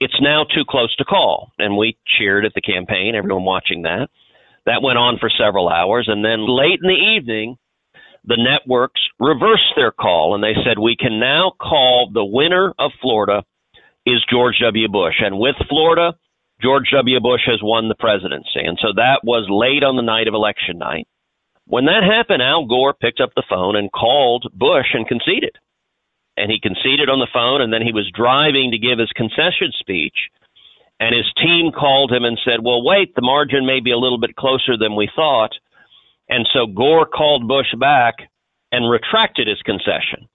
It's 0.00 0.20
now 0.20 0.44
too 0.44 0.64
close 0.68 0.94
to 0.96 1.04
call. 1.04 1.52
And 1.58 1.76
we 1.76 1.96
cheered 2.18 2.44
at 2.44 2.52
the 2.54 2.60
campaign, 2.60 3.14
everyone 3.14 3.44
watching 3.44 3.82
that. 3.82 4.08
That 4.66 4.82
went 4.82 4.98
on 4.98 5.18
for 5.18 5.30
several 5.30 5.68
hours. 5.68 6.08
And 6.08 6.24
then 6.24 6.46
late 6.46 6.80
in 6.82 6.88
the 6.88 7.16
evening, 7.16 7.56
the 8.24 8.36
networks 8.36 9.00
reversed 9.20 9.72
their 9.76 9.92
call 9.92 10.34
and 10.34 10.42
they 10.42 10.58
said, 10.66 10.78
we 10.78 10.96
can 10.98 11.20
now 11.20 11.52
call 11.58 12.10
the 12.12 12.24
winner 12.24 12.74
of 12.78 12.90
Florida 13.00 13.44
is 14.04 14.24
George 14.28 14.56
W. 14.62 14.88
Bush. 14.88 15.14
And 15.20 15.38
with 15.38 15.54
Florida, 15.68 16.16
George 16.60 16.90
W. 16.92 17.20
Bush 17.20 17.42
has 17.46 17.60
won 17.62 17.88
the 17.88 17.94
presidency. 17.94 18.66
And 18.66 18.78
so 18.82 18.88
that 18.96 19.20
was 19.22 19.46
late 19.48 19.84
on 19.84 19.96
the 19.96 20.02
night 20.02 20.26
of 20.26 20.34
election 20.34 20.78
night. 20.78 21.06
When 21.66 21.86
that 21.86 22.06
happened, 22.06 22.42
Al 22.42 22.66
Gore 22.66 22.94
picked 22.94 23.20
up 23.20 23.30
the 23.34 23.46
phone 23.48 23.76
and 23.76 23.90
called 23.90 24.46
Bush 24.54 24.94
and 24.94 25.06
conceded. 25.06 25.56
And 26.36 26.50
he 26.50 26.60
conceded 26.60 27.08
on 27.08 27.18
the 27.18 27.32
phone, 27.32 27.60
and 27.60 27.72
then 27.72 27.82
he 27.82 27.92
was 27.92 28.10
driving 28.14 28.70
to 28.70 28.78
give 28.78 28.98
his 28.98 29.10
concession 29.16 29.72
speech. 29.78 30.30
And 31.00 31.14
his 31.14 31.26
team 31.36 31.72
called 31.72 32.12
him 32.12 32.24
and 32.24 32.38
said, 32.44 32.62
Well, 32.62 32.84
wait, 32.84 33.14
the 33.14 33.22
margin 33.22 33.66
may 33.66 33.80
be 33.80 33.90
a 33.90 33.98
little 33.98 34.20
bit 34.20 34.36
closer 34.36 34.78
than 34.78 34.96
we 34.96 35.10
thought. 35.14 35.52
And 36.28 36.48
so 36.52 36.66
Gore 36.66 37.06
called 37.06 37.48
Bush 37.48 37.72
back 37.78 38.14
and 38.72 38.90
retracted 38.90 39.48
his 39.48 39.60
concession. 39.62 40.28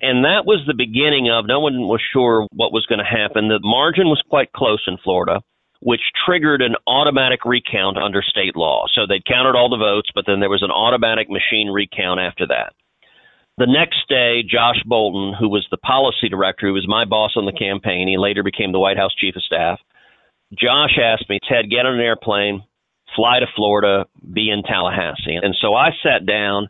And 0.00 0.24
that 0.24 0.44
was 0.44 0.62
the 0.66 0.74
beginning 0.74 1.30
of 1.30 1.46
no 1.46 1.60
one 1.60 1.86
was 1.88 2.02
sure 2.12 2.46
what 2.52 2.72
was 2.72 2.86
going 2.86 2.98
to 2.98 3.04
happen. 3.04 3.48
The 3.48 3.60
margin 3.62 4.06
was 4.06 4.22
quite 4.28 4.52
close 4.52 4.82
in 4.86 4.98
Florida, 5.02 5.40
which 5.84 6.00
triggered 6.24 6.62
an 6.62 6.74
automatic 6.86 7.44
recount 7.44 7.98
under 7.98 8.22
state 8.22 8.56
law. 8.56 8.86
So 8.94 9.02
they'd 9.06 9.26
counted 9.26 9.54
all 9.54 9.68
the 9.68 9.76
votes, 9.76 10.08
but 10.14 10.24
then 10.26 10.40
there 10.40 10.48
was 10.48 10.62
an 10.62 10.70
automatic 10.70 11.28
machine 11.28 11.68
recount 11.68 12.20
after 12.20 12.46
that. 12.46 12.72
The 13.58 13.68
next 13.68 14.08
day, 14.08 14.40
Josh 14.42 14.80
Bolten, 14.88 15.36
who 15.38 15.50
was 15.50 15.68
the 15.70 15.76
policy 15.76 16.30
director, 16.30 16.66
who 16.66 16.72
was 16.72 16.88
my 16.88 17.04
boss 17.04 17.36
on 17.36 17.44
the 17.44 17.52
campaign, 17.52 18.08
he 18.08 18.16
later 18.16 18.42
became 18.42 18.72
the 18.72 18.80
White 18.80 18.96
House 18.96 19.14
chief 19.14 19.36
of 19.36 19.42
staff. 19.44 19.78
Josh 20.58 20.96
asked 20.96 21.28
me, 21.28 21.38
Ted, 21.46 21.68
get 21.68 21.84
on 21.84 21.94
an 21.94 22.00
airplane, 22.00 22.64
fly 23.14 23.40
to 23.40 23.46
Florida, 23.54 24.06
be 24.32 24.48
in 24.48 24.62
Tallahassee. 24.62 25.36
And 25.36 25.54
so 25.60 25.74
I 25.74 25.90
sat 26.02 26.24
down 26.24 26.68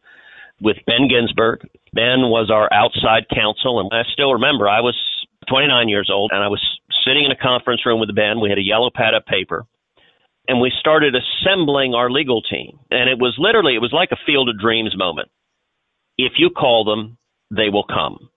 with 0.61 0.77
Ben 0.87 1.07
Ginsberg. 1.07 1.61
Ben 1.95 2.35
was 2.35 2.51
our 2.51 2.67
outside 2.73 3.31
counsel, 3.31 3.79
and 3.79 3.89
I 3.93 4.03
still 4.13 4.35
remember 4.35 4.69
I 4.69 4.81
was 4.81 4.99
29 5.49 5.89
years 5.89 6.11
old, 6.13 6.33
and 6.35 6.43
I 6.43 6.49
was 6.49 6.61
sitting 7.05 7.25
in 7.25 7.31
a 7.31 7.37
conference 7.37 7.85
room 7.85 8.01
with 8.01 8.09
the 8.09 8.15
band. 8.15 8.41
We 8.41 8.49
had 8.49 8.59
a 8.59 8.65
yellow 8.65 8.91
pad 8.95 9.15
of 9.15 9.27
paper, 9.27 9.67
and 10.49 10.61
we 10.61 10.73
started 10.81 11.15
assembling 11.15 11.95
our 11.95 12.11
legal 12.11 12.43
team. 12.43 12.79
And 12.91 13.09
it 13.09 13.19
was 13.19 13.35
literally, 13.39 13.75
it 13.75 13.83
was 13.83 13.93
like 13.93 14.11
a 14.13 14.25
field 14.27 14.49
of 14.49 14.59
dreams 14.59 14.95
moment. 14.97 15.29
If 16.17 16.33
you 16.39 16.51
call 16.51 16.85
them, 16.85 17.19
they 17.51 17.69
will 17.69 17.85
come. 17.85 18.31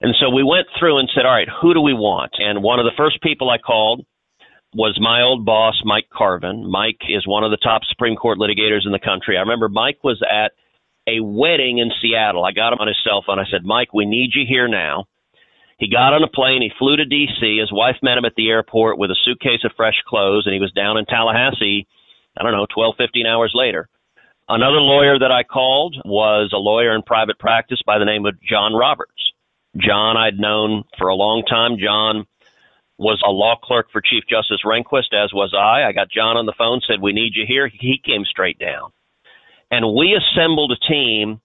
And 0.00 0.14
so 0.20 0.28
we 0.30 0.42
went 0.42 0.66
through 0.78 0.98
and 0.98 1.08
said, 1.14 1.24
all 1.24 1.32
right, 1.32 1.48
who 1.48 1.74
do 1.74 1.80
we 1.80 1.94
want? 1.94 2.32
And 2.38 2.62
one 2.62 2.78
of 2.78 2.84
the 2.84 2.96
first 2.96 3.22
people 3.22 3.48
I 3.48 3.58
called 3.58 4.04
was 4.74 4.98
my 5.00 5.22
old 5.22 5.46
boss, 5.46 5.80
Mike 5.84 6.08
Carvin. 6.12 6.70
Mike 6.70 7.00
is 7.08 7.26
one 7.26 7.44
of 7.44 7.50
the 7.50 7.56
top 7.56 7.82
Supreme 7.88 8.16
Court 8.16 8.38
litigators 8.38 8.84
in 8.84 8.92
the 8.92 8.98
country. 8.98 9.36
I 9.36 9.40
remember 9.40 9.70
Mike 9.70 10.04
was 10.04 10.22
at 10.22 10.52
a 11.08 11.20
wedding 11.22 11.78
in 11.78 11.90
Seattle. 12.02 12.44
I 12.44 12.52
got 12.52 12.72
him 12.72 12.80
on 12.80 12.88
his 12.88 12.98
cell 13.02 13.24
phone. 13.26 13.38
I 13.38 13.44
said, 13.50 13.64
Mike, 13.64 13.94
we 13.94 14.04
need 14.04 14.32
you 14.34 14.44
here 14.46 14.68
now. 14.68 15.06
He 15.78 15.90
got 15.90 16.14
on 16.14 16.22
a 16.22 16.28
plane. 16.28 16.62
He 16.62 16.70
flew 16.78 16.96
to 16.96 17.04
D.C. 17.04 17.58
His 17.60 17.72
wife 17.72 17.96
met 18.02 18.16
him 18.16 18.24
at 18.24 18.34
the 18.34 18.48
airport 18.48 18.98
with 18.98 19.10
a 19.10 19.16
suitcase 19.24 19.64
of 19.64 19.72
fresh 19.76 20.00
clothes, 20.08 20.46
and 20.46 20.54
he 20.54 20.60
was 20.60 20.72
down 20.72 20.96
in 20.96 21.04
Tallahassee, 21.04 21.86
I 22.36 22.42
don't 22.42 22.52
know, 22.52 22.66
12, 22.72 22.94
15 22.96 23.26
hours 23.26 23.52
later. 23.54 23.88
Another 24.48 24.80
lawyer 24.80 25.18
that 25.18 25.32
I 25.32 25.42
called 25.42 25.96
was 26.04 26.52
a 26.54 26.58
lawyer 26.58 26.94
in 26.94 27.02
private 27.02 27.38
practice 27.38 27.80
by 27.84 27.98
the 27.98 28.04
name 28.04 28.24
of 28.26 28.40
John 28.40 28.74
Roberts. 28.74 29.32
John, 29.76 30.16
I'd 30.16 30.38
known 30.38 30.84
for 30.96 31.08
a 31.08 31.14
long 31.14 31.42
time. 31.42 31.76
John 31.78 32.26
was 32.96 33.20
a 33.26 33.30
law 33.30 33.56
clerk 33.62 33.88
for 33.92 34.00
Chief 34.00 34.24
Justice 34.30 34.60
Rehnquist, 34.64 35.12
as 35.12 35.32
was 35.34 35.52
I. 35.52 35.86
I 35.86 35.92
got 35.92 36.10
John 36.10 36.36
on 36.36 36.46
the 36.46 36.54
phone, 36.56 36.80
said, 36.86 37.02
We 37.02 37.12
need 37.12 37.32
you 37.34 37.44
here. 37.46 37.68
He 37.68 38.00
came 38.02 38.24
straight 38.24 38.58
down. 38.58 38.92
And 39.70 39.94
we 39.94 40.16
assembled 40.16 40.72
a 40.72 40.92
team 40.92 41.40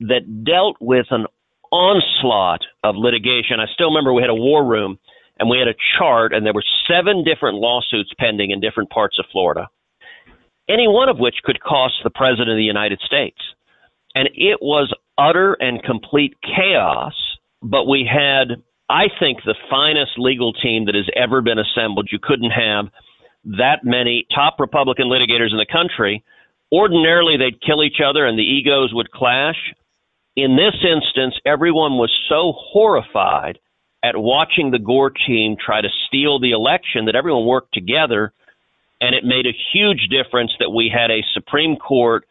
that 0.00 0.44
dealt 0.44 0.76
with 0.80 1.06
an 1.10 1.26
onslaught 1.72 2.62
of 2.84 2.96
litigation. 2.96 3.60
I 3.60 3.66
still 3.72 3.88
remember 3.88 4.12
we 4.12 4.22
had 4.22 4.30
a 4.30 4.34
war 4.34 4.64
room 4.64 4.98
and 5.38 5.48
we 5.48 5.58
had 5.58 5.68
a 5.68 5.78
chart, 5.98 6.32
and 6.32 6.44
there 6.44 6.52
were 6.52 6.64
seven 6.88 7.22
different 7.22 7.58
lawsuits 7.58 8.10
pending 8.18 8.50
in 8.50 8.60
different 8.60 8.90
parts 8.90 9.18
of 9.20 9.24
Florida, 9.30 9.68
any 10.68 10.88
one 10.88 11.08
of 11.08 11.18
which 11.18 11.36
could 11.44 11.60
cost 11.60 11.94
the 12.02 12.10
President 12.10 12.50
of 12.50 12.56
the 12.56 12.64
United 12.64 13.00
States. 13.06 13.38
And 14.16 14.28
it 14.34 14.58
was 14.60 14.92
utter 15.16 15.56
and 15.60 15.82
complete 15.82 16.34
chaos, 16.42 17.14
but 17.62 17.84
we 17.84 18.08
had, 18.10 18.60
I 18.90 19.04
think, 19.20 19.38
the 19.44 19.54
finest 19.70 20.18
legal 20.18 20.52
team 20.52 20.86
that 20.86 20.96
has 20.96 21.08
ever 21.14 21.40
been 21.40 21.58
assembled. 21.58 22.08
You 22.10 22.18
couldn't 22.20 22.50
have 22.50 22.86
that 23.44 23.84
many 23.84 24.26
top 24.34 24.56
Republican 24.58 25.06
litigators 25.06 25.52
in 25.52 25.58
the 25.58 25.66
country 25.70 26.24
Ordinarily, 26.72 27.36
they'd 27.38 27.62
kill 27.62 27.82
each 27.82 28.00
other 28.04 28.26
and 28.26 28.38
the 28.38 28.42
egos 28.42 28.92
would 28.92 29.10
clash. 29.10 29.56
In 30.38 30.54
this 30.54 30.76
instance, 30.84 31.34
everyone 31.44 31.94
was 31.94 32.16
so 32.28 32.52
horrified 32.56 33.58
at 34.04 34.16
watching 34.16 34.70
the 34.70 34.78
Gore 34.78 35.10
team 35.10 35.56
try 35.58 35.80
to 35.80 35.88
steal 36.06 36.38
the 36.38 36.52
election 36.52 37.06
that 37.06 37.16
everyone 37.16 37.44
worked 37.44 37.74
together, 37.74 38.32
and 39.00 39.16
it 39.16 39.24
made 39.24 39.46
a 39.46 39.58
huge 39.72 40.06
difference 40.08 40.52
that 40.60 40.70
we 40.70 40.92
had 40.94 41.10
a 41.10 41.26
Supreme 41.34 41.74
Court 41.74 42.24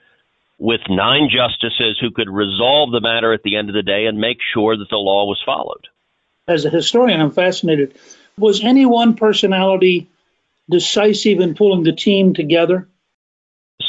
with 0.57 0.79
nine 0.87 1.27
justices 1.29 1.97
who 1.99 2.11
could 2.11 2.29
resolve 2.29 2.91
the 2.91 3.01
matter 3.01 3.33
at 3.33 3.43
the 3.43 3.57
end 3.57 3.67
of 3.67 3.75
the 3.75 3.83
day 3.83 4.05
and 4.05 4.17
make 4.17 4.37
sure 4.53 4.77
that 4.77 4.89
the 4.89 4.95
law 4.95 5.25
was 5.25 5.43
followed. 5.45 5.89
As 6.47 6.63
a 6.63 6.69
historian, 6.69 7.19
I'm 7.19 7.31
fascinated. 7.31 7.93
Was 8.37 8.63
any 8.63 8.85
one 8.85 9.15
personality 9.15 10.09
decisive 10.69 11.41
in 11.41 11.55
pulling 11.55 11.83
the 11.83 11.91
team 11.91 12.33
together? 12.33 12.87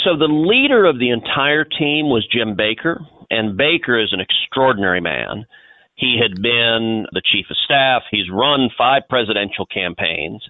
So 0.03 0.17
the 0.17 0.25
leader 0.25 0.87
of 0.87 0.99
the 0.99 1.11
entire 1.11 1.63
team 1.63 2.07
was 2.07 2.27
Jim 2.27 2.57
Baker, 2.57 3.07
and 3.31 3.57
Baker 3.57 3.99
is 3.99 4.13
an 4.13 4.21
extraordinary 4.21 5.01
man. 5.01 5.47
He 5.95 6.19
had 6.21 6.41
been 6.41 7.07
the 7.13 7.23
chief 7.25 7.47
of 7.51 7.57
staff. 7.65 8.03
He's 8.11 8.31
run 8.31 8.71
five 8.79 9.03
presidential 9.09 9.67
campaigns. 9.67 10.43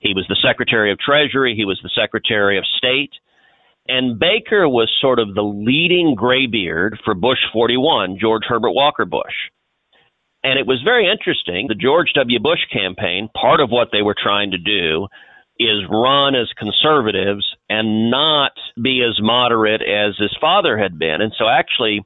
He 0.00 0.14
was 0.14 0.26
the 0.28 0.36
Secretary 0.42 0.92
of 0.92 0.98
Treasury. 0.98 1.54
He 1.56 1.64
was 1.64 1.80
the 1.82 1.90
Secretary 1.94 2.58
of 2.58 2.64
State. 2.76 3.12
And 3.88 4.18
Baker 4.18 4.68
was 4.68 4.90
sort 5.00 5.20
of 5.20 5.34
the 5.34 5.42
leading 5.42 6.16
graybeard 6.16 6.98
for 7.04 7.14
Bush 7.14 7.38
41, 7.52 8.18
George 8.20 8.42
Herbert 8.48 8.72
Walker 8.72 9.04
Bush. 9.04 9.50
And 10.42 10.58
it 10.58 10.66
was 10.66 10.82
very 10.84 11.10
interesting. 11.10 11.66
The 11.68 11.74
George 11.74 12.10
W. 12.14 12.38
Bush 12.40 12.60
campaign, 12.72 13.28
part 13.40 13.60
of 13.60 13.70
what 13.70 13.88
they 13.92 14.02
were 14.02 14.16
trying 14.20 14.50
to 14.50 14.58
do 14.58 15.06
is 15.58 15.88
run 15.90 16.34
as 16.34 16.48
conservatives 16.58 17.46
and 17.68 18.10
not 18.10 18.52
be 18.80 19.02
as 19.02 19.18
moderate 19.20 19.82
as 19.82 20.16
his 20.18 20.36
father 20.40 20.76
had 20.76 20.98
been. 20.98 21.20
And 21.20 21.32
so 21.38 21.48
actually 21.48 22.04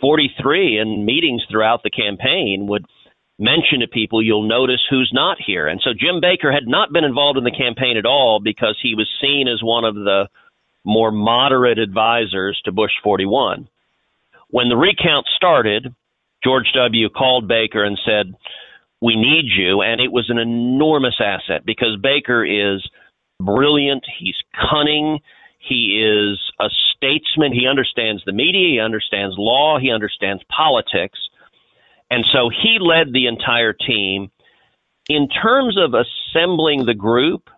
43 0.00 0.78
in 0.78 1.04
meetings 1.04 1.42
throughout 1.50 1.82
the 1.82 1.90
campaign 1.90 2.66
would 2.68 2.86
mention 3.38 3.80
to 3.80 3.88
people, 3.88 4.22
you'll 4.22 4.48
notice 4.48 4.80
who's 4.90 5.10
not 5.12 5.38
here. 5.44 5.66
And 5.66 5.80
so 5.82 5.90
Jim 5.90 6.20
Baker 6.20 6.52
had 6.52 6.66
not 6.66 6.92
been 6.92 7.04
involved 7.04 7.38
in 7.38 7.44
the 7.44 7.50
campaign 7.50 7.96
at 7.96 8.06
all 8.06 8.40
because 8.42 8.76
he 8.82 8.94
was 8.94 9.08
seen 9.20 9.46
as 9.48 9.62
one 9.62 9.84
of 9.84 9.94
the 9.94 10.28
more 10.84 11.10
moderate 11.10 11.78
advisors 11.78 12.60
to 12.64 12.72
Bush 12.72 12.92
41. 13.04 13.68
When 14.50 14.68
the 14.68 14.76
recount 14.76 15.26
started, 15.36 15.94
George 16.42 16.72
W. 16.74 17.08
called 17.10 17.46
Baker 17.46 17.84
and 17.84 17.98
said, 18.04 18.34
we 19.00 19.14
need 19.14 19.44
you. 19.56 19.82
And 19.82 20.00
it 20.00 20.10
was 20.10 20.30
an 20.30 20.38
enormous 20.38 21.20
asset 21.20 21.64
because 21.64 21.96
Baker 22.02 22.44
is 22.44 22.88
brilliant. 23.40 24.04
He's 24.18 24.36
cunning. 24.70 25.20
He 25.58 26.00
is 26.00 26.38
a 26.60 26.68
statesman. 26.94 27.52
He 27.52 27.66
understands 27.66 28.22
the 28.24 28.32
media. 28.32 28.74
He 28.74 28.80
understands 28.80 29.34
law. 29.38 29.78
He 29.78 29.90
understands 29.90 30.42
politics. 30.48 31.18
And 32.10 32.24
so 32.32 32.48
he 32.48 32.78
led 32.80 33.12
the 33.12 33.26
entire 33.26 33.72
team. 33.72 34.30
In 35.08 35.28
terms 35.28 35.76
of 35.78 35.94
assembling 35.94 36.86
the 36.86 36.94
group, 36.94 37.50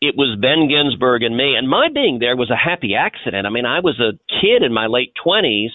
it 0.00 0.14
was 0.16 0.38
Ben 0.40 0.68
Ginsberg 0.68 1.22
and 1.22 1.36
me. 1.36 1.56
And 1.56 1.68
my 1.68 1.88
being 1.92 2.18
there 2.18 2.36
was 2.36 2.50
a 2.50 2.56
happy 2.56 2.94
accident. 2.94 3.46
I 3.46 3.50
mean, 3.50 3.66
I 3.66 3.80
was 3.80 3.98
a 4.00 4.18
kid 4.40 4.62
in 4.62 4.72
my 4.72 4.86
late 4.86 5.12
20s. 5.24 5.70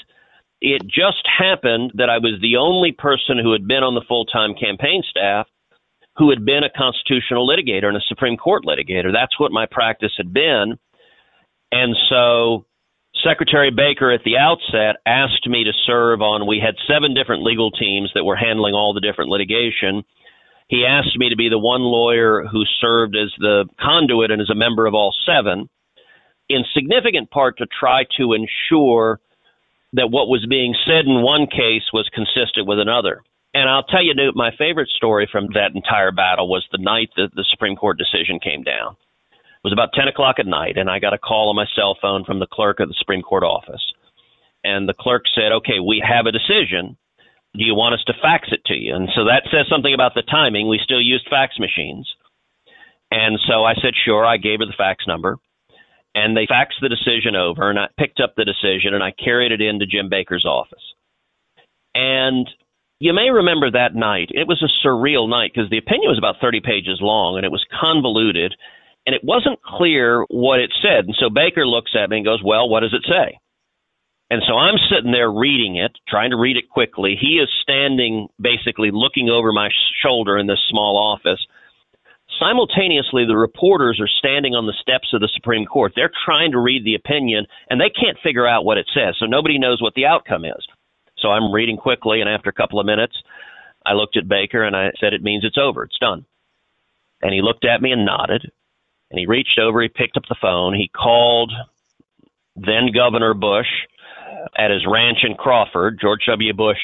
It 0.61 0.83
just 0.83 1.25
happened 1.25 1.93
that 1.95 2.09
I 2.09 2.19
was 2.19 2.39
the 2.39 2.57
only 2.57 2.91
person 2.91 3.39
who 3.41 3.51
had 3.51 3.67
been 3.67 3.83
on 3.83 3.95
the 3.95 4.05
full 4.07 4.25
time 4.25 4.53
campaign 4.53 5.03
staff 5.09 5.47
who 6.17 6.29
had 6.29 6.45
been 6.45 6.63
a 6.63 6.77
constitutional 6.77 7.47
litigator 7.47 7.85
and 7.85 7.97
a 7.97 8.07
Supreme 8.07 8.37
Court 8.37 8.63
litigator. 8.63 9.11
That's 9.11 9.39
what 9.39 9.51
my 9.51 9.65
practice 9.69 10.11
had 10.17 10.33
been. 10.33 10.77
And 11.71 11.95
so 12.09 12.65
Secretary 13.23 13.71
Baker 13.71 14.11
at 14.11 14.23
the 14.23 14.37
outset 14.37 15.01
asked 15.05 15.47
me 15.47 15.63
to 15.63 15.71
serve 15.85 16.21
on, 16.21 16.47
we 16.47 16.61
had 16.63 16.75
seven 16.87 17.13
different 17.13 17.43
legal 17.43 17.71
teams 17.71 18.11
that 18.13 18.23
were 18.23 18.35
handling 18.35 18.73
all 18.73 18.93
the 18.93 19.01
different 19.01 19.29
litigation. 19.29 20.03
He 20.67 20.85
asked 20.87 21.17
me 21.17 21.29
to 21.29 21.35
be 21.35 21.49
the 21.49 21.59
one 21.59 21.81
lawyer 21.81 22.45
who 22.49 22.63
served 22.79 23.15
as 23.15 23.31
the 23.37 23.65
conduit 23.79 24.31
and 24.31 24.41
as 24.41 24.49
a 24.49 24.55
member 24.55 24.85
of 24.85 24.93
all 24.93 25.13
seven, 25.25 25.69
in 26.49 26.63
significant 26.73 27.29
part 27.29 27.57
to 27.57 27.67
try 27.67 28.03
to 28.17 28.33
ensure 28.33 29.19
that 29.93 30.09
what 30.09 30.29
was 30.29 30.45
being 30.49 30.73
said 30.85 31.05
in 31.05 31.21
one 31.21 31.47
case 31.47 31.83
was 31.93 32.09
consistent 32.13 32.67
with 32.67 32.79
another. 32.79 33.23
And 33.53 33.69
I'll 33.69 33.83
tell 33.83 34.03
you, 34.03 34.15
Newt, 34.15 34.35
my 34.35 34.51
favorite 34.57 34.87
story 34.87 35.27
from 35.29 35.47
that 35.53 35.75
entire 35.75 36.11
battle 36.11 36.47
was 36.47 36.65
the 36.71 36.77
night 36.77 37.09
that 37.17 37.35
the 37.35 37.45
Supreme 37.51 37.75
Court 37.75 37.97
decision 37.97 38.39
came 38.39 38.63
down. 38.63 38.95
It 39.61 39.69
was 39.69 39.73
about 39.73 39.93
10 39.93 40.07
o'clock 40.07 40.37
at 40.39 40.47
night, 40.47 40.77
and 40.77 40.89
I 40.89 40.97
got 40.97 41.13
a 41.13 41.19
call 41.19 41.49
on 41.49 41.55
my 41.55 41.69
cell 41.75 41.95
phone 42.01 42.25
from 42.25 42.39
the 42.39 42.49
clerk 42.51 42.79
of 42.79 42.89
the 42.89 42.97
Supreme 42.97 43.21
Court 43.21 43.43
office. 43.43 43.83
And 44.63 44.89
the 44.89 44.97
clerk 44.97 45.23
said, 45.35 45.51
Okay, 45.61 45.79
we 45.79 46.01
have 46.01 46.25
a 46.25 46.31
decision. 46.31 46.97
Do 47.53 47.63
you 47.63 47.75
want 47.75 47.93
us 47.93 48.03
to 48.07 48.13
fax 48.21 48.49
it 48.51 48.65
to 48.65 48.73
you? 48.73 48.95
And 48.95 49.09
so 49.13 49.25
that 49.25 49.43
says 49.51 49.67
something 49.69 49.93
about 49.93 50.15
the 50.15 50.23
timing. 50.23 50.67
We 50.67 50.79
still 50.83 51.01
used 51.01 51.27
fax 51.29 51.59
machines. 51.59 52.09
And 53.11 53.37
so 53.47 53.63
I 53.63 53.75
said, 53.75 53.93
Sure. 53.93 54.25
I 54.25 54.37
gave 54.37 54.59
her 54.61 54.65
the 54.65 54.73
fax 54.77 55.05
number. 55.07 55.37
And 56.15 56.35
they 56.35 56.47
faxed 56.47 56.81
the 56.81 56.89
decision 56.89 57.35
over, 57.35 57.69
and 57.69 57.79
I 57.79 57.85
picked 57.97 58.19
up 58.19 58.33
the 58.35 58.43
decision 58.43 58.93
and 58.93 59.03
I 59.03 59.11
carried 59.11 59.53
it 59.53 59.61
into 59.61 59.85
Jim 59.85 60.09
Baker's 60.09 60.43
office. 60.43 60.83
And 61.93 62.49
you 62.99 63.13
may 63.13 63.29
remember 63.29 63.71
that 63.71 63.95
night. 63.95 64.29
It 64.31 64.47
was 64.47 64.61
a 64.61 64.85
surreal 64.85 65.29
night 65.29 65.51
because 65.53 65.69
the 65.69 65.77
opinion 65.77 66.09
was 66.09 66.17
about 66.17 66.41
30 66.41 66.61
pages 66.61 66.99
long 67.01 67.37
and 67.37 67.45
it 67.45 67.51
was 67.51 67.65
convoluted 67.79 68.53
and 69.05 69.15
it 69.15 69.23
wasn't 69.23 69.61
clear 69.61 70.25
what 70.29 70.59
it 70.59 70.71
said. 70.81 71.05
And 71.05 71.15
so 71.19 71.29
Baker 71.29 71.65
looks 71.65 71.91
at 71.95 72.09
me 72.09 72.17
and 72.17 72.25
goes, 72.25 72.41
Well, 72.43 72.69
what 72.69 72.81
does 72.81 72.93
it 72.93 73.05
say? 73.07 73.39
And 74.29 74.41
so 74.47 74.55
I'm 74.55 74.79
sitting 74.89 75.11
there 75.11 75.29
reading 75.29 75.75
it, 75.75 75.91
trying 76.07 76.29
to 76.31 76.37
read 76.37 76.55
it 76.55 76.69
quickly. 76.69 77.17
He 77.19 77.35
is 77.43 77.49
standing 77.61 78.29
basically 78.39 78.89
looking 78.91 79.29
over 79.29 79.51
my 79.51 79.67
shoulder 80.01 80.37
in 80.37 80.47
this 80.47 80.63
small 80.69 80.95
office. 80.95 81.45
Simultaneously, 82.39 83.25
the 83.25 83.35
reporters 83.35 83.99
are 83.99 84.07
standing 84.07 84.55
on 84.55 84.65
the 84.65 84.77
steps 84.81 85.09
of 85.13 85.19
the 85.19 85.29
Supreme 85.35 85.65
Court. 85.65 85.91
They're 85.95 86.13
trying 86.25 86.53
to 86.53 86.59
read 86.59 86.85
the 86.85 86.95
opinion 86.95 87.45
and 87.69 87.79
they 87.79 87.89
can't 87.89 88.17
figure 88.23 88.47
out 88.47 88.63
what 88.63 88.77
it 88.77 88.87
says. 88.93 89.15
So 89.19 89.25
nobody 89.25 89.59
knows 89.59 89.81
what 89.81 89.95
the 89.95 90.05
outcome 90.05 90.45
is. 90.45 90.65
So 91.17 91.27
I'm 91.27 91.51
reading 91.51 91.77
quickly, 91.77 92.19
and 92.19 92.29
after 92.29 92.49
a 92.49 92.53
couple 92.53 92.79
of 92.79 92.85
minutes, 92.85 93.15
I 93.85 93.93
looked 93.93 94.17
at 94.17 94.27
Baker 94.27 94.63
and 94.63 94.75
I 94.75 94.91
said, 94.99 95.13
It 95.13 95.21
means 95.21 95.43
it's 95.45 95.57
over. 95.57 95.83
It's 95.83 95.99
done. 95.99 96.25
And 97.21 97.33
he 97.33 97.41
looked 97.41 97.65
at 97.65 97.81
me 97.81 97.91
and 97.91 98.05
nodded. 98.05 98.51
And 99.11 99.19
he 99.19 99.25
reached 99.27 99.59
over, 99.61 99.81
he 99.81 99.89
picked 99.89 100.17
up 100.17 100.23
the 100.29 100.37
phone, 100.41 100.73
he 100.73 100.89
called 100.89 101.51
then 102.55 102.89
Governor 102.93 103.33
Bush 103.33 103.67
at 104.57 104.71
his 104.71 104.85
ranch 104.89 105.19
in 105.23 105.35
Crawford. 105.35 105.99
George 106.01 106.21
W. 106.27 106.53
Bush 106.53 106.77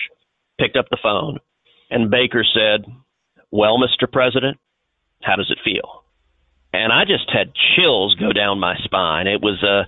picked 0.60 0.78
up 0.78 0.88
the 0.90 0.98
phone, 1.02 1.40
and 1.90 2.12
Baker 2.12 2.44
said, 2.44 2.86
Well, 3.52 3.78
Mr. 3.78 4.12
President, 4.12 4.58
how 5.24 5.36
does 5.36 5.50
it 5.50 5.60
feel? 5.63 6.04
And 6.74 6.92
I 6.92 7.06
just 7.06 7.32
had 7.32 7.54
chills 7.76 8.16
go 8.16 8.34
down 8.34 8.60
my 8.60 8.76
spine. 8.84 9.28
It 9.28 9.42
was 9.42 9.63
a 9.63 9.88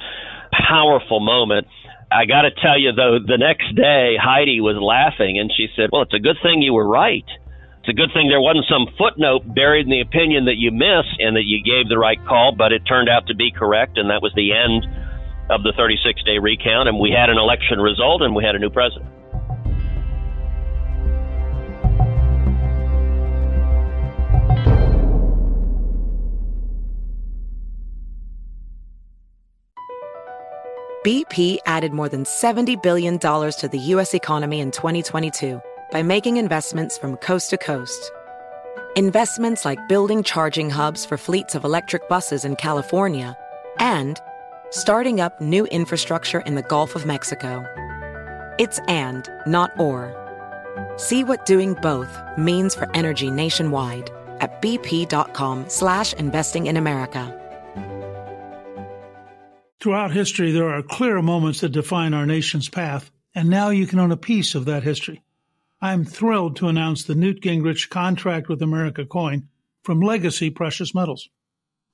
powerful 0.56 1.20
moment. 1.20 1.68
I 2.12 2.26
got 2.26 2.42
to 2.42 2.52
tell 2.52 2.80
you, 2.80 2.92
though, 2.94 3.20
the 3.20 3.38
next 3.38 3.76
day, 3.76 4.18
Heidi 4.20 4.62
was 4.62 4.78
laughing 4.82 5.38
and 5.38 5.52
she 5.56 5.68
said, 5.76 5.90
Well, 5.92 6.04
it's 6.04 6.14
a 6.14 6.20
good 6.20 6.38
thing 6.42 6.62
you 6.62 6.74
were 6.74 6.88
right. 6.88 7.26
It's 7.80 7.90
a 7.90 7.94
good 7.94 8.12
thing 8.14 8.28
there 8.28 8.42
wasn't 8.42 8.66
some 8.68 8.88
footnote 8.98 9.56
buried 9.56 9.86
in 9.86 9.90
the 9.90 10.02
opinion 10.02 10.46
that 10.46 10.58
you 10.58 10.70
missed 10.70 11.16
and 11.20 11.36
that 11.38 11.46
you 11.46 11.64
gave 11.64 11.88
the 11.88 11.98
right 11.98 12.20
call, 12.28 12.54
but 12.56 12.74
it 12.74 12.84
turned 12.86 13.08
out 13.08 13.28
to 13.28 13.36
be 13.36 13.52
correct, 13.52 13.98
and 13.98 14.10
that 14.10 14.22
was 14.22 14.34
the 14.36 14.52
end 14.52 14.86
of 15.50 15.64
the 15.64 15.72
36 15.78 16.22
day 16.24 16.40
recount. 16.40 16.90
And 16.90 17.00
we 17.00 17.12
had 17.12 17.30
an 17.30 17.38
election 17.38 17.80
result 17.80 18.22
and 18.22 18.36
we 18.36 18.44
had 18.44 18.56
a 18.56 18.60
new 18.60 18.70
president. 18.70 19.10
BP 31.06 31.60
added 31.66 31.94
more 31.94 32.10
than 32.10 32.26
$70 32.26 32.84
billion 32.84 33.18
to 33.18 33.70
the 33.72 33.80
U.S. 33.80 34.14
economy 34.14 34.60
in 34.60 34.70
2022 34.70 35.62
by 35.92 36.04
making 36.04 36.38
investments 36.38 36.98
from 36.98 37.18
coast 37.18 37.50
to 37.50 37.58
coast. 37.58 38.12
Investments 38.96 39.66
like 39.66 39.88
building 39.88 40.24
charging 40.24 40.70
hubs 40.70 41.06
for 41.06 41.18
fleets 41.18 41.56
of 41.56 41.64
electric 41.64 42.08
buses 42.10 42.46
in 42.46 42.56
California 42.56 43.38
and 43.80 44.20
starting 44.72 45.20
up 45.20 45.40
new 45.42 45.66
infrastructure 45.68 46.42
in 46.42 46.56
the 46.56 46.62
Gulf 46.62 46.96
of 46.96 47.06
Mexico. 47.06 47.66
It's 48.60 48.80
and, 48.88 49.28
not 49.48 49.72
or. 49.80 50.16
See 50.98 51.24
what 51.24 51.46
doing 51.46 51.74
both 51.76 52.20
means 52.38 52.76
for 52.76 52.90
energy 52.96 53.32
nationwide 53.32 54.12
at 54.40 54.62
bp.com 54.62 55.66
slash 55.70 56.14
investing 56.14 56.68
in 56.68 56.78
America. 56.78 57.36
Throughout 59.80 60.12
history, 60.12 60.52
there 60.52 60.70
are 60.70 60.84
clear 60.84 61.22
moments 61.22 61.62
that 61.62 61.70
define 61.70 62.14
our 62.14 62.26
nation's 62.26 62.68
path, 62.68 63.10
and 63.34 63.50
now 63.50 63.70
you 63.70 63.88
can 63.88 64.00
own 64.00 64.12
a 64.12 64.18
piece 64.18 64.54
of 64.54 64.66
that 64.66 64.84
history. 64.84 65.24
I 65.82 65.94
am 65.94 66.04
thrilled 66.04 66.58
to 66.58 66.68
announce 66.68 67.06
the 67.06 67.16
Newt 67.16 67.42
Gingrich 67.42 67.90
Contract 67.90 68.50
with 68.50 68.62
America 68.62 69.06
coin 69.06 69.48
from 69.82 70.02
Legacy 70.02 70.50
Precious 70.50 70.94
Metals. 70.94 71.30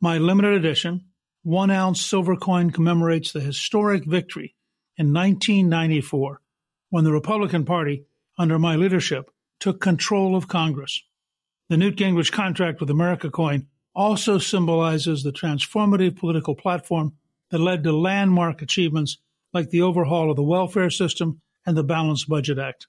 My 0.01 0.17
limited 0.17 0.53
edition, 0.53 1.05
one 1.43 1.69
ounce 1.69 2.03
silver 2.03 2.35
coin 2.35 2.71
commemorates 2.71 3.31
the 3.31 3.41
historic 3.41 4.03
victory 4.03 4.55
in 4.97 5.13
1994 5.13 6.41
when 6.89 7.03
the 7.03 7.11
Republican 7.11 7.63
Party, 7.63 8.05
under 8.39 8.57
my 8.57 8.75
leadership, 8.75 9.29
took 9.59 9.79
control 9.81 10.35
of 10.35 10.47
Congress. 10.47 11.03
The 11.69 11.77
Newt 11.77 11.97
Gingrich 11.97 12.31
Contract 12.31 12.79
with 12.79 12.89
America 12.89 13.29
coin 13.29 13.67
also 13.93 14.39
symbolizes 14.39 15.21
the 15.21 15.31
transformative 15.31 16.17
political 16.17 16.55
platform 16.55 17.13
that 17.51 17.59
led 17.59 17.83
to 17.83 17.95
landmark 17.95 18.63
achievements 18.63 19.19
like 19.53 19.69
the 19.69 19.83
overhaul 19.83 20.31
of 20.31 20.37
the 20.37 20.43
welfare 20.43 20.89
system 20.89 21.39
and 21.67 21.77
the 21.77 21.83
Balanced 21.83 22.27
Budget 22.27 22.57
Act. 22.57 22.87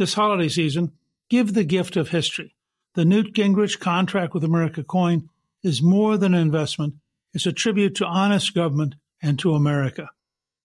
This 0.00 0.14
holiday 0.14 0.48
season, 0.48 0.90
give 1.28 1.52
the 1.52 1.62
gift 1.62 1.94
of 1.94 2.08
history. 2.08 2.56
The 2.94 3.04
Newt 3.04 3.34
Gingrich 3.34 3.78
Contract 3.80 4.32
with 4.32 4.42
America 4.42 4.82
coin 4.82 5.28
is 5.62 5.82
more 5.82 6.16
than 6.16 6.32
an 6.32 6.40
investment, 6.40 6.94
it's 7.34 7.44
a 7.44 7.52
tribute 7.52 7.96
to 7.96 8.06
honest 8.06 8.54
government 8.54 8.94
and 9.20 9.38
to 9.40 9.52
America. 9.52 10.08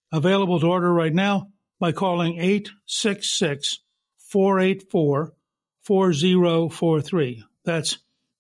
Available 0.09 0.61
to 0.61 0.67
order 0.67 0.93
right 0.93 1.13
now 1.13 1.49
by 1.81 1.91
calling 1.91 2.39
866 2.39 3.79
484 4.19 5.33
4043. 5.81 7.43
That's 7.65 7.97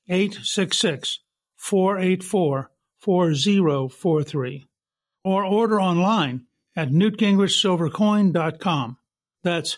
866 0.07 1.19
484 1.57 2.71
4043 2.99 4.65
or 5.25 5.43
order 5.43 5.81
online 5.81 6.45
at 6.73 6.87
newtgingrichsilvercoin.com. 6.87 8.97
That's 9.43 9.77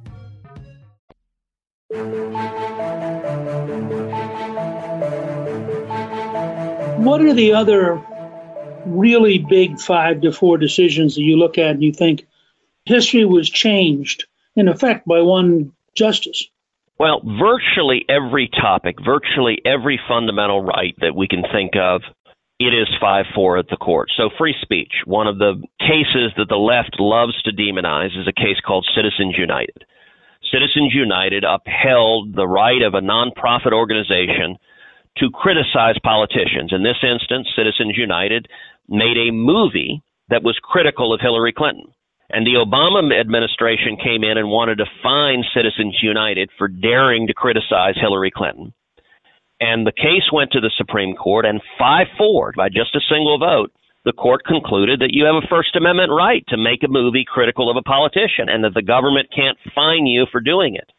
What 7.01 7.21
are 7.21 7.33
the 7.33 7.51
other 7.53 8.01
really 8.85 9.39
big 9.39 9.77
five 9.77 10.21
to 10.21 10.31
four 10.31 10.57
decisions 10.57 11.15
that 11.15 11.21
you 11.21 11.35
look 11.35 11.57
at 11.57 11.71
and 11.71 11.83
you 11.83 11.91
think 11.91 12.25
history 12.85 13.25
was 13.25 13.49
changed 13.49 14.25
in 14.55 14.69
effect 14.69 15.05
by 15.05 15.21
one 15.21 15.73
justice? 15.93 16.47
Well, 16.97 17.19
virtually 17.25 18.05
every 18.07 18.47
topic, 18.47 18.95
virtually 19.03 19.61
every 19.65 19.99
fundamental 20.07 20.63
right 20.63 20.95
that 21.01 21.13
we 21.13 21.27
can 21.27 21.43
think 21.51 21.75
of, 21.75 22.03
it 22.57 22.73
is 22.73 22.87
5 23.01 23.25
4 23.35 23.57
at 23.57 23.67
the 23.69 23.75
court. 23.75 24.11
So, 24.15 24.29
free 24.37 24.55
speech, 24.61 24.93
one 25.05 25.27
of 25.27 25.39
the 25.39 25.61
cases 25.79 26.31
that 26.37 26.47
the 26.47 26.55
left 26.55 26.99
loves 26.99 27.41
to 27.41 27.51
demonize, 27.51 28.17
is 28.17 28.29
a 28.29 28.33
case 28.33 28.61
called 28.65 28.87
Citizens 28.95 29.35
United. 29.37 29.83
Citizens 30.51 30.93
United 30.93 31.43
upheld 31.43 32.35
the 32.35 32.47
right 32.47 32.81
of 32.81 32.93
a 32.93 33.01
nonprofit 33.01 33.73
organization 33.73 34.57
to 35.17 35.29
criticize 35.33 35.95
politicians. 36.03 36.71
In 36.71 36.83
this 36.83 36.99
instance, 37.01 37.47
Citizens 37.55 37.95
United 37.97 38.47
made 38.87 39.17
a 39.17 39.31
movie 39.31 40.01
that 40.29 40.43
was 40.43 40.59
critical 40.61 41.13
of 41.13 41.21
Hillary 41.21 41.53
Clinton. 41.53 41.91
And 42.29 42.47
the 42.47 42.63
Obama 42.63 43.03
administration 43.19 43.97
came 44.01 44.23
in 44.23 44.37
and 44.37 44.47
wanted 44.47 44.77
to 44.77 44.85
fine 45.03 45.43
Citizens 45.53 45.99
United 46.01 46.49
for 46.57 46.67
daring 46.69 47.27
to 47.27 47.33
criticize 47.33 47.95
Hillary 47.99 48.31
Clinton. 48.31 48.73
And 49.59 49.85
the 49.85 49.91
case 49.91 50.31
went 50.31 50.51
to 50.51 50.61
the 50.61 50.71
Supreme 50.77 51.15
Court, 51.15 51.45
and 51.45 51.61
5 51.77 52.07
4, 52.17 52.53
by 52.55 52.69
just 52.69 52.95
a 52.95 53.01
single 53.09 53.37
vote, 53.37 53.71
the 54.03 54.13
court 54.13 54.43
concluded 54.45 54.99
that 54.99 55.13
you 55.13 55.25
have 55.25 55.35
a 55.35 55.47
First 55.47 55.75
Amendment 55.75 56.11
right 56.11 56.43
to 56.49 56.57
make 56.57 56.83
a 56.83 56.89
movie 56.91 57.25
critical 57.27 57.69
of 57.69 57.77
a 57.77 57.83
politician 57.83 58.49
and 58.49 58.63
that 58.63 58.73
the 58.73 58.81
government 58.81 59.29
can't 59.33 59.57
fine 59.75 60.07
you 60.07 60.25
for 60.31 60.41
doing 60.41 60.75
it. 60.75 60.89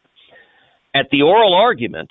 At 0.95 1.07
the 1.11 1.23
oral 1.23 1.53
argument, 1.53 2.09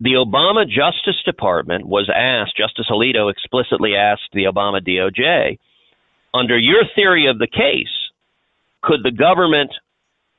the 0.00 0.14
Obama 0.14 0.66
Justice 0.66 1.22
Department 1.24 1.86
was 1.86 2.10
asked, 2.14 2.56
Justice 2.56 2.86
Alito 2.90 3.30
explicitly 3.30 3.94
asked 3.96 4.30
the 4.32 4.44
Obama 4.44 4.80
DOJ, 4.80 5.58
under 6.32 6.58
your 6.58 6.82
theory 6.94 7.28
of 7.28 7.38
the 7.38 7.46
case, 7.46 7.92
could 8.82 9.00
the 9.02 9.12
government 9.12 9.70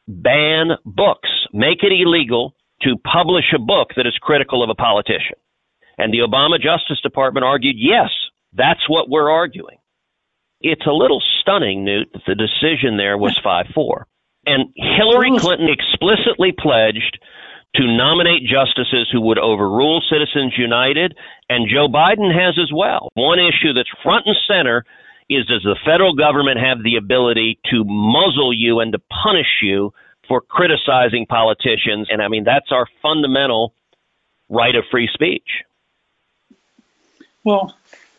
ban 0.07 0.71
books, 0.85 1.29
make 1.53 1.83
it 1.83 1.91
illegal 1.91 2.53
to 2.81 2.97
publish 2.97 3.45
a 3.55 3.59
book 3.59 3.89
that 3.95 4.05
is 4.05 4.17
critical 4.21 4.63
of 4.63 4.69
a 4.69 4.75
politician? 4.75 5.37
And 5.97 6.13
the 6.13 6.19
Obama 6.19 6.57
Justice 6.57 6.99
Department 7.01 7.45
argued, 7.45 7.75
yes, 7.77 8.09
that's 8.55 8.89
what 8.89 9.09
we're 9.09 9.29
arguing. 9.29 9.77
It's 10.61 10.85
a 10.87 10.91
little 10.91 11.21
stunning, 11.41 11.83
Newt, 11.85 12.11
that 12.13 12.23
the 12.25 12.35
decision 12.35 12.97
there 12.97 13.17
was 13.17 13.39
5 13.43 13.67
4. 13.73 14.07
And 14.47 14.73
Hillary 14.75 15.37
Clinton 15.37 15.69
explicitly 15.69 16.53
pledged 16.57 17.19
to 17.75 17.83
nominate 17.85 18.43
justices 18.43 19.09
who 19.11 19.21
would 19.21 19.37
overrule 19.37 20.01
Citizens 20.09 20.53
United, 20.57 21.15
and 21.49 21.67
Joe 21.67 21.87
Biden 21.87 22.33
has 22.33 22.57
as 22.61 22.71
well. 22.73 23.09
One 23.15 23.39
issue 23.39 23.73
that's 23.73 23.89
front 24.01 24.25
and 24.25 24.35
center 24.47 24.85
is 25.29 25.45
does 25.47 25.63
the 25.63 25.75
federal 25.85 26.15
government 26.15 26.59
have 26.59 26.83
the 26.83 26.95
ability 26.95 27.59
to 27.71 27.83
muzzle 27.83 28.53
you 28.53 28.79
and 28.79 28.93
to 28.93 28.99
punish 29.23 29.61
you 29.61 29.93
for 30.27 30.39
criticizing 30.39 31.25
politicians? 31.25 32.07
And 32.09 32.21
I 32.21 32.27
mean, 32.27 32.43
that's 32.43 32.71
our 32.71 32.85
fundamental 33.01 33.73
right 34.49 34.75
of 34.75 34.85
free 34.89 35.09
speech. 35.13 35.63
Well, 37.43 37.75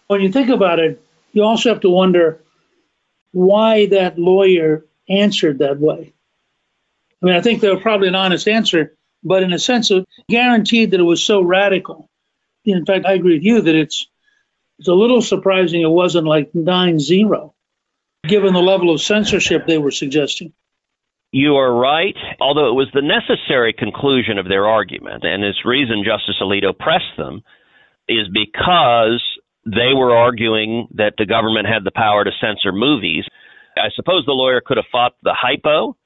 when 0.09 0.21
you 0.21 0.31
think 0.31 0.51
about 0.51 0.79
it, 0.79 1.03
you 1.33 1.43
also 1.43 1.69
have 1.71 1.81
to 1.81 1.91
wonder 1.91 2.41
why 3.33 3.87
that 3.87 4.19
lawyer 4.19 4.85
answered 5.09 5.59
that 5.59 5.79
way. 5.79 6.13
I 7.23 7.27
mean, 7.27 7.35
I 7.35 7.41
think 7.41 7.61
there 7.61 7.75
was 7.75 7.83
probably 7.83 8.09
an 8.09 8.15
honest 8.15 8.49
answer, 8.49 8.97
but 9.23 9.43
in 9.43 9.53
a 9.53 9.59
sense, 9.59 9.91
it 9.91 10.07
guaranteed 10.29 10.93
that 10.93 11.01
it 11.01 11.05
was 11.05 11.23
so 11.23 11.41
radical. 11.41 12.09
In 12.65 12.85
fact, 12.85 13.07
I 13.07 13.13
agree 13.13 13.35
with 13.35 13.45
you 13.45 13.63
that 13.63 13.75
it's 13.75 14.07
it's 14.79 14.89
a 14.89 14.95
little 14.95 15.23
surprising 15.23 15.81
it 15.81 15.91
wasn't 15.91 16.27
like 16.27 16.53
9-0, 16.53 17.53
given 18.27 18.53
the 18.53 18.61
level 18.61 18.93
of 18.93 19.01
censorship 19.01 19.67
they 19.67 19.79
were 19.79 19.91
suggesting. 19.91 20.53
You 21.33 21.57
are 21.57 21.73
right, 21.73 22.17
although 22.41 22.69
it 22.69 22.75
was 22.75 22.89
the 22.93 23.03
necessary 23.03 23.73
conclusion 23.73 24.39
of 24.39 24.49
their 24.49 24.67
argument, 24.67 25.25
and 25.25 25.45
its 25.45 25.65
reason 25.65 26.05
Justice 26.05 26.37
Alito 26.41 26.77
pressed 26.79 27.17
them 27.17 27.43
is 28.09 28.29
because 28.29 29.23
they 29.67 29.93
were 29.95 30.15
arguing 30.15 30.87
that 30.95 31.15
the 31.19 31.27
government 31.27 31.67
had 31.67 31.83
the 31.85 31.91
power 31.91 32.23
to 32.23 32.31
censor 32.41 32.71
movies. 32.71 33.25
I 33.77 33.91
suppose 33.95 34.25
the 34.25 34.33
lawyer 34.33 34.63
could 34.65 34.77
have 34.77 34.87
fought 34.91 35.15
the 35.23 35.35
hypo. 35.35 35.97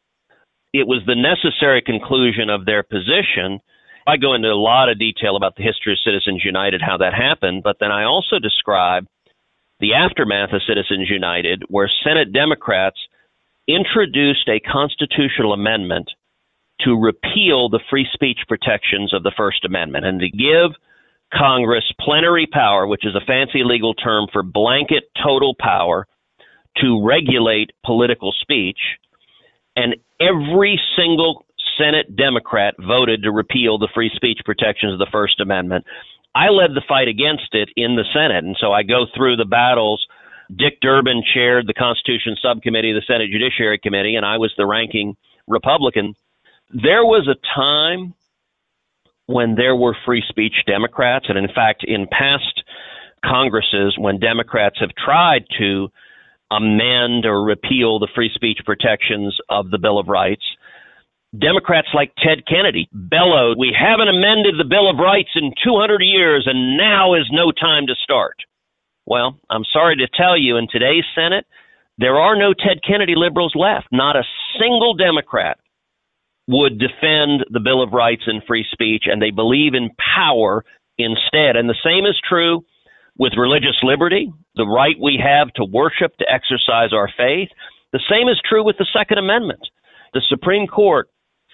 It 0.72 0.86
was 0.86 1.02
the 1.06 1.14
necessary 1.14 1.82
conclusion 1.82 2.48
of 2.48 2.64
their 2.64 2.82
position. 2.82 3.60
I 4.06 4.16
go 4.16 4.34
into 4.34 4.48
a 4.48 4.56
lot 4.56 4.88
of 4.88 4.98
detail 4.98 5.36
about 5.36 5.56
the 5.56 5.62
history 5.62 5.92
of 5.92 5.98
Citizens 6.02 6.42
United, 6.42 6.80
how 6.80 6.96
that 6.96 7.12
happened, 7.12 7.62
but 7.62 7.76
then 7.80 7.92
I 7.92 8.04
also 8.04 8.38
describe 8.38 9.06
the 9.78 9.94
aftermath 9.94 10.52
of 10.52 10.62
Citizens 10.66 11.08
United, 11.10 11.64
where 11.68 11.90
Senate 12.02 12.32
Democrats 12.32 12.98
introduced 13.68 14.48
a 14.48 14.60
constitutional 14.60 15.52
amendment 15.52 16.08
to 16.80 16.96
repeal 16.96 17.68
the 17.68 17.80
free 17.90 18.06
speech 18.12 18.40
protections 18.48 19.12
of 19.12 19.22
the 19.22 19.32
First 19.36 19.64
Amendment 19.64 20.06
and 20.06 20.20
to 20.20 20.30
give 20.30 20.72
Congress 21.32 21.84
plenary 22.00 22.46
power, 22.50 22.86
which 22.86 23.06
is 23.06 23.14
a 23.14 23.24
fancy 23.24 23.62
legal 23.64 23.94
term 23.94 24.26
for 24.32 24.42
blanket 24.42 25.04
total 25.22 25.54
power 25.58 26.06
to 26.78 27.04
regulate 27.04 27.70
political 27.84 28.32
speech. 28.32 28.78
And 29.76 29.96
every 30.20 30.80
single 30.96 31.46
Senate 31.78 32.16
Democrat 32.16 32.74
voted 32.78 33.22
to 33.22 33.32
repeal 33.32 33.78
the 33.78 33.88
free 33.94 34.10
speech 34.14 34.40
protections 34.44 34.92
of 34.92 34.98
the 34.98 35.10
First 35.10 35.40
Amendment. 35.40 35.84
I 36.34 36.48
led 36.48 36.74
the 36.74 36.82
fight 36.86 37.08
against 37.08 37.54
it 37.54 37.70
in 37.76 37.96
the 37.96 38.04
Senate, 38.12 38.44
and 38.44 38.56
so 38.60 38.72
I 38.72 38.82
go 38.82 39.06
through 39.16 39.36
the 39.36 39.44
battles. 39.44 40.06
Dick 40.54 40.80
Durbin 40.80 41.22
chaired 41.34 41.66
the 41.66 41.74
Constitution 41.74 42.36
Subcommittee 42.40 42.90
of 42.90 42.96
the 42.96 43.06
Senate 43.06 43.30
Judiciary 43.30 43.78
Committee, 43.78 44.16
and 44.16 44.26
I 44.26 44.38
was 44.38 44.52
the 44.56 44.66
ranking 44.66 45.16
Republican. 45.48 46.14
There 46.70 47.04
was 47.04 47.28
a 47.28 47.38
time 47.54 48.14
when 49.30 49.54
there 49.54 49.76
were 49.76 49.96
free 50.04 50.22
speech 50.28 50.54
Democrats, 50.66 51.26
and 51.28 51.38
in 51.38 51.46
fact, 51.54 51.84
in 51.86 52.06
past 52.10 52.64
Congresses, 53.24 53.94
when 53.96 54.18
Democrats 54.18 54.76
have 54.80 54.90
tried 54.96 55.44
to 55.58 55.88
amend 56.50 57.24
or 57.24 57.44
repeal 57.44 58.00
the 58.00 58.08
free 58.14 58.30
speech 58.34 58.58
protections 58.64 59.36
of 59.48 59.70
the 59.70 59.78
Bill 59.78 59.98
of 59.98 60.08
Rights, 60.08 60.42
Democrats 61.38 61.88
like 61.94 62.12
Ted 62.18 62.42
Kennedy 62.48 62.88
bellowed, 62.92 63.56
We 63.56 63.70
haven't 63.70 64.08
amended 64.08 64.58
the 64.58 64.68
Bill 64.68 64.90
of 64.90 64.98
Rights 64.98 65.30
in 65.36 65.54
200 65.62 66.02
years, 66.02 66.48
and 66.50 66.76
now 66.76 67.14
is 67.14 67.30
no 67.30 67.52
time 67.52 67.86
to 67.86 67.94
start. 68.02 68.34
Well, 69.06 69.38
I'm 69.48 69.64
sorry 69.72 69.96
to 69.96 70.08
tell 70.08 70.36
you, 70.36 70.56
in 70.56 70.66
today's 70.68 71.04
Senate, 71.14 71.46
there 71.98 72.16
are 72.16 72.36
no 72.36 72.52
Ted 72.52 72.82
Kennedy 72.82 73.14
liberals 73.14 73.54
left. 73.54 73.86
Not 73.92 74.16
a 74.16 74.26
single 74.58 74.94
Democrat 74.94 75.58
would 76.50 76.78
defend 76.80 77.46
the 77.50 77.62
Bill 77.62 77.80
of 77.80 77.92
Rights 77.92 78.24
and 78.26 78.42
free 78.42 78.66
speech, 78.72 79.04
and 79.06 79.22
they 79.22 79.30
believe 79.30 79.74
in 79.74 79.90
power 79.94 80.64
instead. 80.98 81.54
And 81.54 81.68
the 81.68 81.78
same 81.84 82.04
is 82.06 82.18
true 82.28 82.64
with 83.16 83.38
religious 83.38 83.78
liberty, 83.84 84.32
the 84.56 84.66
right 84.66 84.96
we 85.00 85.22
have 85.22 85.52
to 85.54 85.64
worship, 85.64 86.16
to 86.18 86.26
exercise 86.28 86.92
our 86.92 87.08
faith. 87.16 87.48
The 87.92 88.02
same 88.10 88.28
is 88.28 88.40
true 88.42 88.64
with 88.64 88.76
the 88.78 88.86
Second 88.92 89.18
Amendment. 89.18 89.60
The 90.12 90.22
Supreme 90.28 90.66
Court, 90.66 91.08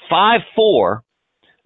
5 0.08 0.40
4, 0.54 1.02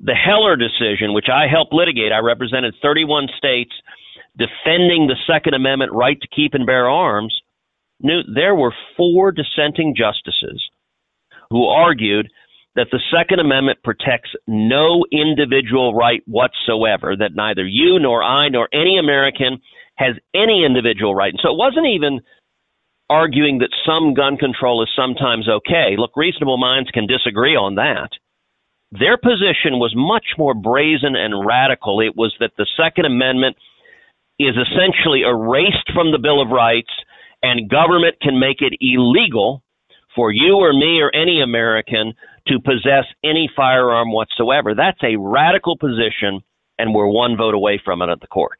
the 0.00 0.14
Heller 0.14 0.56
decision, 0.56 1.14
which 1.14 1.28
I 1.32 1.46
helped 1.46 1.72
litigate, 1.72 2.10
I 2.10 2.18
represented 2.18 2.74
31 2.82 3.28
states 3.38 3.72
defending 4.36 5.06
the 5.06 5.20
Second 5.30 5.54
Amendment 5.54 5.92
right 5.92 6.20
to 6.20 6.28
keep 6.34 6.54
and 6.54 6.66
bear 6.66 6.88
arms. 6.88 7.34
There 8.00 8.56
were 8.56 8.72
four 8.96 9.30
dissenting 9.30 9.94
justices 9.96 10.64
who 11.50 11.66
argued 11.66 12.28
that 12.76 12.88
the 12.92 13.00
Second 13.10 13.40
Amendment 13.40 13.80
protects 13.82 14.30
no 14.46 15.04
individual 15.10 15.94
right 15.94 16.22
whatsoever, 16.26 17.16
that 17.16 17.34
neither 17.34 17.66
you 17.66 17.98
nor 17.98 18.22
I 18.22 18.48
nor 18.48 18.68
any 18.72 18.98
American 18.98 19.60
has 19.96 20.14
any 20.34 20.64
individual 20.64 21.14
right. 21.14 21.32
And 21.32 21.40
so 21.42 21.50
it 21.50 21.58
wasn't 21.58 21.86
even 21.86 22.20
arguing 23.10 23.58
that 23.58 23.74
some 23.84 24.14
gun 24.14 24.36
control 24.36 24.82
is 24.82 24.88
sometimes 24.94 25.48
okay. 25.48 25.96
Look, 25.98 26.16
reasonable 26.16 26.58
minds 26.58 26.90
can 26.90 27.06
disagree 27.06 27.56
on 27.56 27.74
that. 27.74 28.10
Their 28.92 29.18
position 29.18 29.78
was 29.78 29.92
much 29.94 30.38
more 30.38 30.54
brazen 30.54 31.16
and 31.16 31.44
radical. 31.44 32.00
It 32.00 32.16
was 32.16 32.34
that 32.40 32.52
the 32.56 32.66
Second 32.76 33.04
Amendment 33.04 33.56
is 34.38 34.54
essentially 34.54 35.22
erased 35.22 35.90
from 35.92 36.12
the 36.12 36.18
Bill 36.18 36.40
of 36.40 36.48
Rights 36.48 36.90
and 37.42 37.68
government 37.70 38.16
can 38.20 38.38
make 38.38 38.60
it 38.60 38.78
illegal 38.80 39.62
for 40.14 40.32
you 40.32 40.56
or 40.56 40.72
me 40.72 41.00
or 41.00 41.14
any 41.14 41.42
American 41.42 42.14
to 42.48 42.58
possess 42.60 43.04
any 43.22 43.50
firearm 43.54 44.12
whatsoever. 44.12 44.74
That's 44.74 45.02
a 45.02 45.16
radical 45.16 45.76
position, 45.76 46.40
and 46.78 46.94
we're 46.94 47.06
one 47.06 47.36
vote 47.36 47.54
away 47.54 47.80
from 47.84 48.02
it 48.02 48.08
at 48.08 48.20
the 48.20 48.26
court. 48.26 48.58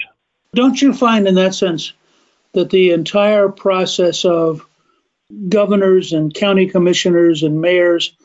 Don't 0.54 0.80
you 0.80 0.92
find, 0.92 1.26
in 1.26 1.36
that 1.36 1.54
sense, 1.54 1.92
that 2.52 2.70
the 2.70 2.90
entire 2.90 3.48
process 3.48 4.24
of 4.24 4.66
governors 5.48 6.12
and 6.12 6.34
county 6.34 6.66
commissioners 6.66 7.42
and 7.42 7.60
mayors 7.60 8.16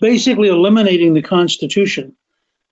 basically 0.00 0.48
eliminating 0.48 1.14
the 1.14 1.22
Constitution 1.22 2.16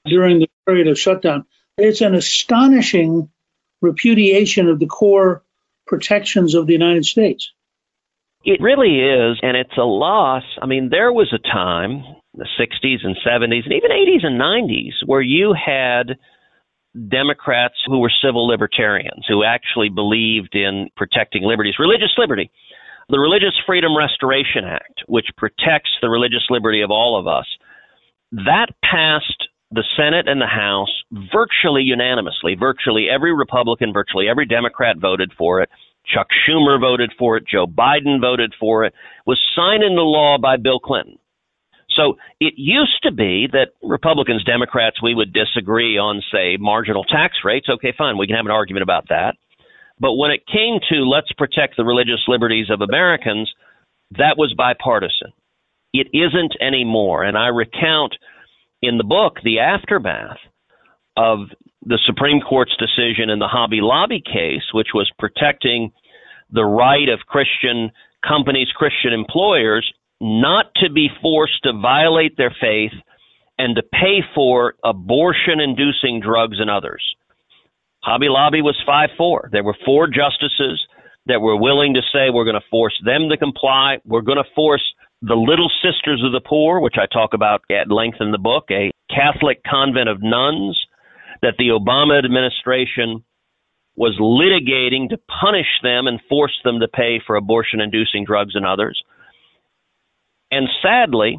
during 0.04 0.38
the 0.38 0.48
period 0.66 0.88
of 0.88 0.98
shutdown. 0.98 1.44
It's 1.78 2.00
an 2.00 2.14
astonishing 2.14 3.28
repudiation 3.82 4.68
of 4.68 4.78
the 4.78 4.86
core 4.86 5.42
protections 5.86 6.54
of 6.54 6.66
the 6.66 6.72
United 6.72 7.04
States. 7.04 7.52
It 8.46 8.62
really 8.62 9.00
is, 9.02 9.40
and 9.42 9.56
it's 9.56 9.76
a 9.76 9.82
loss. 9.82 10.44
I 10.62 10.66
mean, 10.66 10.88
there 10.88 11.12
was 11.12 11.34
a 11.34 11.42
time, 11.42 12.04
the 12.32 12.46
60s 12.54 13.02
and 13.02 13.16
70s, 13.26 13.64
and 13.64 13.74
even 13.74 13.90
80s 13.90 14.24
and 14.24 14.40
90s, 14.40 15.04
where 15.04 15.20
you 15.20 15.52
had 15.52 16.14
Democrats 17.10 17.74
who 17.86 17.98
were 17.98 18.12
civil 18.24 18.46
libertarians, 18.46 19.26
who 19.26 19.42
actually 19.42 19.88
believed 19.88 20.54
in 20.54 20.88
protecting 20.96 21.42
liberties, 21.42 21.74
religious 21.80 22.14
liberty. 22.16 22.52
The 23.08 23.18
Religious 23.18 23.54
Freedom 23.66 23.96
Restoration 23.96 24.64
Act, 24.64 25.02
which 25.08 25.26
protects 25.36 25.90
the 26.00 26.08
religious 26.08 26.46
liberty 26.48 26.82
of 26.82 26.92
all 26.92 27.18
of 27.18 27.26
us, 27.26 27.46
that 28.30 28.66
passed 28.82 29.48
the 29.72 29.84
Senate 29.96 30.28
and 30.28 30.40
the 30.40 30.46
House 30.46 31.02
virtually 31.32 31.82
unanimously. 31.82 32.54
Virtually 32.54 33.08
every 33.12 33.34
Republican, 33.34 33.92
virtually 33.92 34.28
every 34.28 34.46
Democrat 34.46 34.98
voted 35.00 35.32
for 35.36 35.62
it. 35.62 35.68
Chuck 36.12 36.28
Schumer 36.30 36.80
voted 36.80 37.12
for 37.18 37.36
it. 37.36 37.44
Joe 37.46 37.66
Biden 37.66 38.20
voted 38.20 38.54
for 38.58 38.84
it. 38.84 38.94
Was 39.26 39.40
signed 39.54 39.82
into 39.82 40.02
law 40.02 40.38
by 40.38 40.56
Bill 40.56 40.78
Clinton. 40.78 41.18
So 41.96 42.16
it 42.40 42.54
used 42.56 43.02
to 43.04 43.12
be 43.12 43.48
that 43.52 43.68
Republicans, 43.82 44.44
Democrats, 44.44 45.02
we 45.02 45.14
would 45.14 45.32
disagree 45.32 45.96
on, 45.96 46.22
say, 46.30 46.56
marginal 46.60 47.04
tax 47.04 47.38
rates. 47.44 47.68
Okay, 47.68 47.94
fine, 47.96 48.18
we 48.18 48.26
can 48.26 48.36
have 48.36 48.44
an 48.44 48.52
argument 48.52 48.82
about 48.82 49.08
that. 49.08 49.36
But 49.98 50.14
when 50.14 50.30
it 50.30 50.46
came 50.46 50.78
to 50.90 51.08
let's 51.08 51.32
protect 51.32 51.76
the 51.76 51.84
religious 51.84 52.22
liberties 52.28 52.66
of 52.70 52.82
Americans, 52.82 53.50
that 54.12 54.36
was 54.36 54.54
bipartisan. 54.56 55.32
It 55.94 56.08
isn't 56.12 56.54
anymore. 56.60 57.24
And 57.24 57.36
I 57.38 57.48
recount 57.48 58.14
in 58.82 58.98
the 58.98 59.04
book 59.04 59.38
the 59.42 59.60
aftermath 59.60 60.38
of 61.16 61.48
the 61.86 61.98
Supreme 62.04 62.40
Court's 62.40 62.76
decision 62.76 63.30
in 63.30 63.38
the 63.38 63.46
Hobby 63.46 63.78
Lobby 63.80 64.20
case, 64.20 64.74
which 64.74 64.88
was 64.92 65.10
protecting 65.18 65.92
the 66.50 66.64
right 66.64 67.08
of 67.08 67.26
Christian 67.26 67.90
companies, 68.26 68.68
Christian 68.74 69.12
employers, 69.12 69.88
not 70.20 70.66
to 70.76 70.90
be 70.90 71.08
forced 71.22 71.62
to 71.62 71.72
violate 71.72 72.36
their 72.36 72.54
faith 72.60 72.92
and 73.58 73.76
to 73.76 73.82
pay 73.82 74.20
for 74.34 74.74
abortion 74.84 75.60
inducing 75.60 76.20
drugs 76.20 76.58
and 76.58 76.68
others. 76.68 77.02
Hobby 78.02 78.26
Lobby 78.28 78.62
was 78.62 78.76
5 78.84 79.10
4. 79.16 79.50
There 79.52 79.64
were 79.64 79.76
four 79.84 80.08
justices 80.08 80.82
that 81.26 81.40
were 81.40 81.56
willing 81.56 81.94
to 81.94 82.02
say, 82.12 82.30
we're 82.30 82.44
going 82.44 82.60
to 82.60 82.70
force 82.70 82.94
them 83.04 83.28
to 83.30 83.36
comply. 83.36 83.98
We're 84.04 84.20
going 84.20 84.42
to 84.42 84.54
force 84.54 84.82
the 85.22 85.34
Little 85.34 85.70
Sisters 85.82 86.22
of 86.24 86.32
the 86.32 86.46
Poor, 86.46 86.80
which 86.80 86.96
I 86.98 87.06
talk 87.06 87.34
about 87.34 87.62
at 87.70 87.90
length 87.90 88.18
in 88.20 88.30
the 88.30 88.38
book, 88.38 88.66
a 88.70 88.90
Catholic 89.10 89.62
convent 89.64 90.08
of 90.08 90.22
nuns 90.22 90.78
that 91.42 91.54
the 91.58 91.68
Obama 91.68 92.24
administration 92.24 93.24
was 93.96 94.14
litigating 94.20 95.08
to 95.08 95.18
punish 95.40 95.80
them 95.82 96.06
and 96.06 96.20
force 96.28 96.56
them 96.64 96.80
to 96.80 96.88
pay 96.88 97.20
for 97.26 97.36
abortion 97.36 97.80
inducing 97.80 98.24
drugs 98.24 98.54
and 98.54 98.66
others. 98.66 99.02
And 100.50 100.68
sadly, 100.82 101.38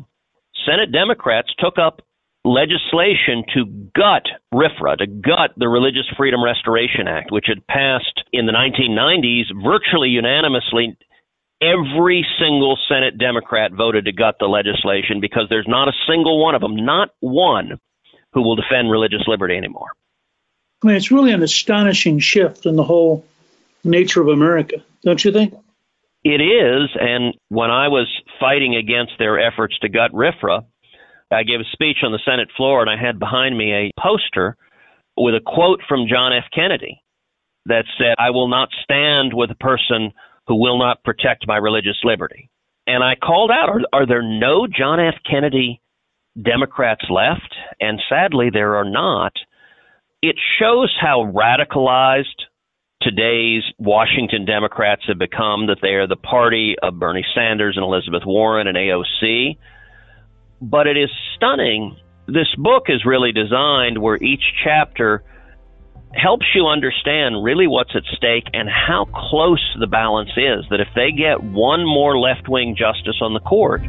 Senate 0.65 0.91
Democrats 0.91 1.49
took 1.59 1.77
up 1.77 2.01
legislation 2.43 3.43
to 3.53 3.65
gut 3.95 4.25
RFRA, 4.53 4.97
to 4.97 5.07
gut 5.07 5.51
the 5.57 5.67
Religious 5.67 6.07
Freedom 6.17 6.43
Restoration 6.43 7.07
Act, 7.07 7.31
which 7.31 7.45
had 7.47 7.65
passed 7.67 8.23
in 8.33 8.45
the 8.45 8.53
1990s 8.53 9.53
virtually 9.63 10.09
unanimously. 10.09 10.97
Every 11.61 12.25
single 12.39 12.77
Senate 12.87 13.17
Democrat 13.17 13.71
voted 13.71 14.05
to 14.05 14.11
gut 14.11 14.35
the 14.39 14.45
legislation 14.45 15.19
because 15.19 15.47
there's 15.49 15.67
not 15.67 15.87
a 15.87 15.99
single 16.07 16.41
one 16.41 16.55
of 16.55 16.61
them, 16.61 16.75
not 16.75 17.09
one, 17.19 17.79
who 18.37 18.43
will 18.43 18.55
defend 18.55 18.91
religious 18.91 19.23
liberty 19.25 19.57
anymore. 19.57 19.87
I 20.83 20.87
mean, 20.87 20.95
it's 20.95 21.09
really 21.09 21.31
an 21.31 21.41
astonishing 21.41 22.19
shift 22.19 22.67
in 22.67 22.75
the 22.75 22.83
whole 22.83 23.25
nature 23.83 24.21
of 24.21 24.27
America, 24.27 24.83
don't 25.03 25.25
you 25.25 25.31
think? 25.31 25.55
It 26.23 26.39
is. 26.39 26.89
And 27.01 27.33
when 27.49 27.71
I 27.71 27.87
was 27.87 28.07
fighting 28.39 28.75
against 28.75 29.13
their 29.17 29.39
efforts 29.39 29.79
to 29.79 29.89
gut 29.89 30.11
RFRA, 30.11 30.63
I 31.31 31.41
gave 31.41 31.61
a 31.61 31.71
speech 31.71 31.97
on 32.03 32.11
the 32.11 32.19
Senate 32.23 32.49
floor 32.55 32.81
and 32.81 32.91
I 32.91 32.95
had 32.95 33.17
behind 33.17 33.57
me 33.57 33.73
a 33.73 33.91
poster 33.99 34.55
with 35.17 35.33
a 35.33 35.41
quote 35.43 35.81
from 35.89 36.05
John 36.07 36.31
F. 36.31 36.43
Kennedy 36.53 37.01
that 37.65 37.85
said, 37.97 38.13
I 38.19 38.29
will 38.29 38.49
not 38.49 38.69
stand 38.83 39.33
with 39.33 39.49
a 39.49 39.55
person 39.55 40.13
who 40.45 40.61
will 40.61 40.77
not 40.77 41.03
protect 41.03 41.47
my 41.47 41.57
religious 41.57 41.97
liberty. 42.03 42.51
And 42.85 43.03
I 43.03 43.15
called 43.15 43.49
out, 43.49 43.69
are, 43.69 43.81
are 43.93 44.05
there 44.05 44.21
no 44.21 44.67
John 44.67 44.99
F. 44.99 45.15
Kennedy 45.27 45.81
Democrats 46.41 47.05
left? 47.09 47.55
And 47.79 48.01
sadly, 48.09 48.49
there 48.51 48.75
are 48.75 48.89
not. 48.89 49.33
It 50.21 50.35
shows 50.59 50.95
how 50.99 51.31
radicalized 51.33 52.45
today's 53.01 53.63
Washington 53.77 54.45
Democrats 54.45 55.03
have 55.07 55.19
become, 55.19 55.67
that 55.67 55.77
they 55.81 55.93
are 55.93 56.07
the 56.07 56.15
party 56.15 56.75
of 56.81 56.99
Bernie 56.99 57.25
Sanders 57.35 57.77
and 57.77 57.83
Elizabeth 57.83 58.23
Warren 58.25 58.67
and 58.67 58.77
AOC. 58.77 59.57
But 60.61 60.87
it 60.87 60.97
is 60.97 61.09
stunning. 61.35 61.95
This 62.27 62.53
book 62.57 62.85
is 62.87 63.05
really 63.05 63.31
designed 63.31 63.99
where 63.99 64.17
each 64.17 64.43
chapter 64.63 65.23
helps 66.13 66.45
you 66.55 66.65
understand 66.67 67.43
really 67.43 67.67
what's 67.67 67.95
at 67.95 68.03
stake 68.15 68.45
and 68.53 68.67
how 68.67 69.05
close 69.13 69.63
the 69.79 69.87
balance 69.87 70.31
is. 70.35 70.65
That 70.69 70.79
if 70.79 70.87
they 70.95 71.11
get 71.11 71.43
one 71.43 71.85
more 71.85 72.17
left 72.17 72.49
wing 72.49 72.75
justice 72.77 73.19
on 73.21 73.33
the 73.33 73.39
court, 73.39 73.81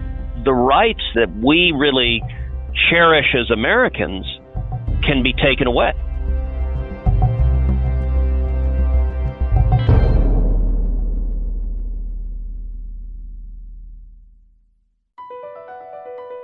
the 0.49 0.55
rights 0.55 1.03
that 1.15 1.29
we 1.45 1.75
really 1.77 2.23
cherish 2.89 3.35
as 3.39 3.51
Americans 3.51 4.25
can 5.05 5.23
be 5.23 5.35
taken 5.35 5.67
away. 5.67 5.93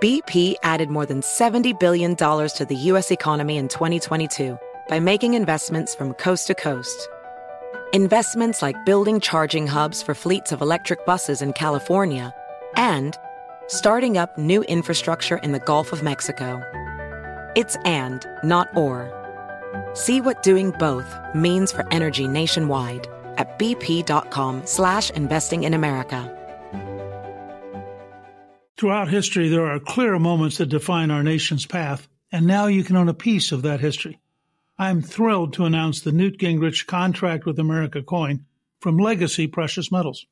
BP 0.03 0.57
added 0.63 0.91
more 0.91 1.07
than 1.07 1.23
$70 1.23 1.81
billion 1.81 2.15
to 2.15 2.67
the 2.69 2.77
U.S. 2.77 3.11
economy 3.11 3.57
in 3.57 3.69
2022 3.69 4.59
by 4.87 5.01
making 5.01 5.33
investments 5.33 5.95
from 5.95 6.13
coast 6.13 6.47
to 6.49 6.55
coast. 6.55 7.09
Investments 7.95 8.61
like 8.61 8.85
building 8.85 9.19
charging 9.19 9.67
hubs 9.67 10.03
for 10.03 10.15
fleets 10.15 10.53
of 10.53 10.61
electric 10.61 11.07
buses 11.07 11.41
in 11.41 11.55
California 11.55 12.35
and 12.77 13.17
starting 13.79 14.17
up 14.17 14.39
new 14.39 14.63
infrastructure 14.63 15.37
in 15.39 15.53
the 15.53 15.59
Gulf 15.59 15.93
of 15.93 16.03
Mexico. 16.03 16.63
It's 17.57 17.77
and, 17.85 18.27
not 18.43 18.75
or. 18.77 19.11
See 19.95 20.21
what 20.21 20.43
doing 20.43 20.71
both 20.73 21.07
means 21.35 21.73
for 21.73 21.87
energy 21.93 22.29
nationwide 22.29 23.09
at 23.37 23.59
bp.com 23.59 24.63
slash 24.65 25.11
investing 25.11 25.65
in 25.65 25.75
America. 25.75 26.31
Throughout 28.77 29.09
history, 29.09 29.49
there 29.49 29.67
are 29.67 29.79
clear 29.79 30.19
moments 30.19 30.59
that 30.59 30.67
define 30.67 31.11
our 31.11 31.23
nation's 31.23 31.67
path, 31.67 32.09
and 32.33 32.47
now 32.47 32.67
you 32.67 32.85
can 32.85 32.97
own 32.97 33.09
a 33.09 33.15
piece 33.15 33.53
of 33.53 33.63
that 33.63 33.81
history. 33.81 34.21
I 34.79 34.91
am 34.91 35.03
thrilled 35.03 35.53
to 35.55 35.65
announce 35.65 36.01
the 36.01 36.13
Newt 36.13 36.39
Gingrich 36.39 36.87
Contract 36.87 37.47
with 37.47 37.59
America 37.61 38.03
coin 38.03 38.45
from 38.81 38.99
Legacy 38.99 39.47
Precious 39.47 39.93
Metals. 39.93 40.27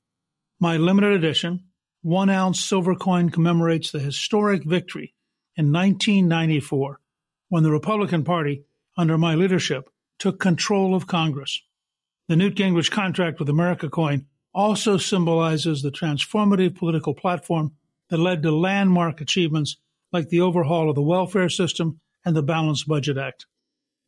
My 0.59 0.77
limited 0.77 1.13
edition, 1.13 1.65
one 2.03 2.29
ounce 2.29 2.61
silver 2.61 2.95
coin 2.95 3.31
commemorates 3.31 3.91
the 3.91 4.01
historic 4.01 4.65
victory 4.65 5.15
in 5.57 5.73
1994 5.73 6.99
when 7.49 7.63
the 7.63 7.71
Republican 7.71 8.25
Party, 8.25 8.65
under 8.97 9.17
my 9.17 9.35
leadership, 9.35 9.89
took 10.19 10.41
control 10.41 10.95
of 10.95 11.07
Congress. 11.07 11.63
The 12.29 12.37
Newt 12.37 12.57
Gingrich 12.57 12.91
Contract 12.91 13.39
with 13.39 13.49
America 13.49 13.89
coin 13.89 14.27
also 14.55 14.97
symbolizes 14.97 15.83
the 15.83 15.91
transformative 15.91 16.77
political 16.77 17.15
platform 17.15 17.73
that 18.09 18.19
led 18.19 18.43
to 18.43 18.51
landmark 18.51 19.21
achievements 19.21 19.77
like 20.13 20.29
the 20.29 20.41
overhaul 20.41 20.91
of 20.91 20.95
the 20.95 21.03
welfare 21.03 21.49
system 21.49 22.01
and 22.25 22.37
the 22.37 22.43
Balanced 22.43 22.87
Budget 22.87 23.17
Act. 23.17 23.47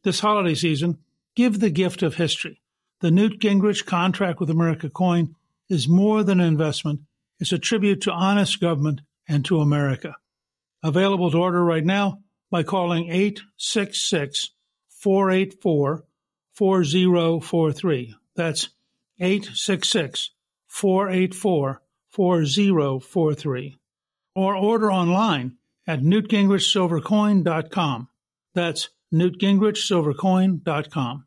This 0.03 0.21
holiday 0.21 0.55
season, 0.55 0.99
give 1.35 1.61
the 1.61 1.71
gift 1.71 2.03
of 2.03 2.17
history. 2.17 2.61
The 3.01 3.11
Newt 3.11 3.41
Gingrich 3.41 3.87
Contract 3.87 4.41
with 4.41 4.51
America 4.51 4.91
coin 4.91 5.35
is 5.69 5.89
more 5.89 6.23
than 6.23 6.41
an 6.41 6.47
investment, 6.47 7.01
it's 7.41 7.53
a 7.53 7.59
tribute 7.59 8.03
to 8.03 8.13
honest 8.13 8.61
government 8.61 9.01
and 9.29 9.45
to 9.45 9.61
America. 9.61 10.15
Available 10.83 11.31
to 11.31 11.39
order 11.39 11.65
right 11.65 11.85
now 11.85 12.21
by 12.51 12.63
calling 12.63 13.11
866 13.11 14.51
484 14.89 16.05
4043. 16.53 18.15
That's 18.37 18.69
866 19.19 20.31
484 20.67 21.83
4043. 22.11 23.77
Or 24.35 24.57
order 24.57 24.93
online 24.93 25.57
at 25.87 26.01
newtgingrichsilvercoin.com. 26.01 28.09
That's 28.55 28.89
newtgingrichsilvercoin.com. 29.13 31.27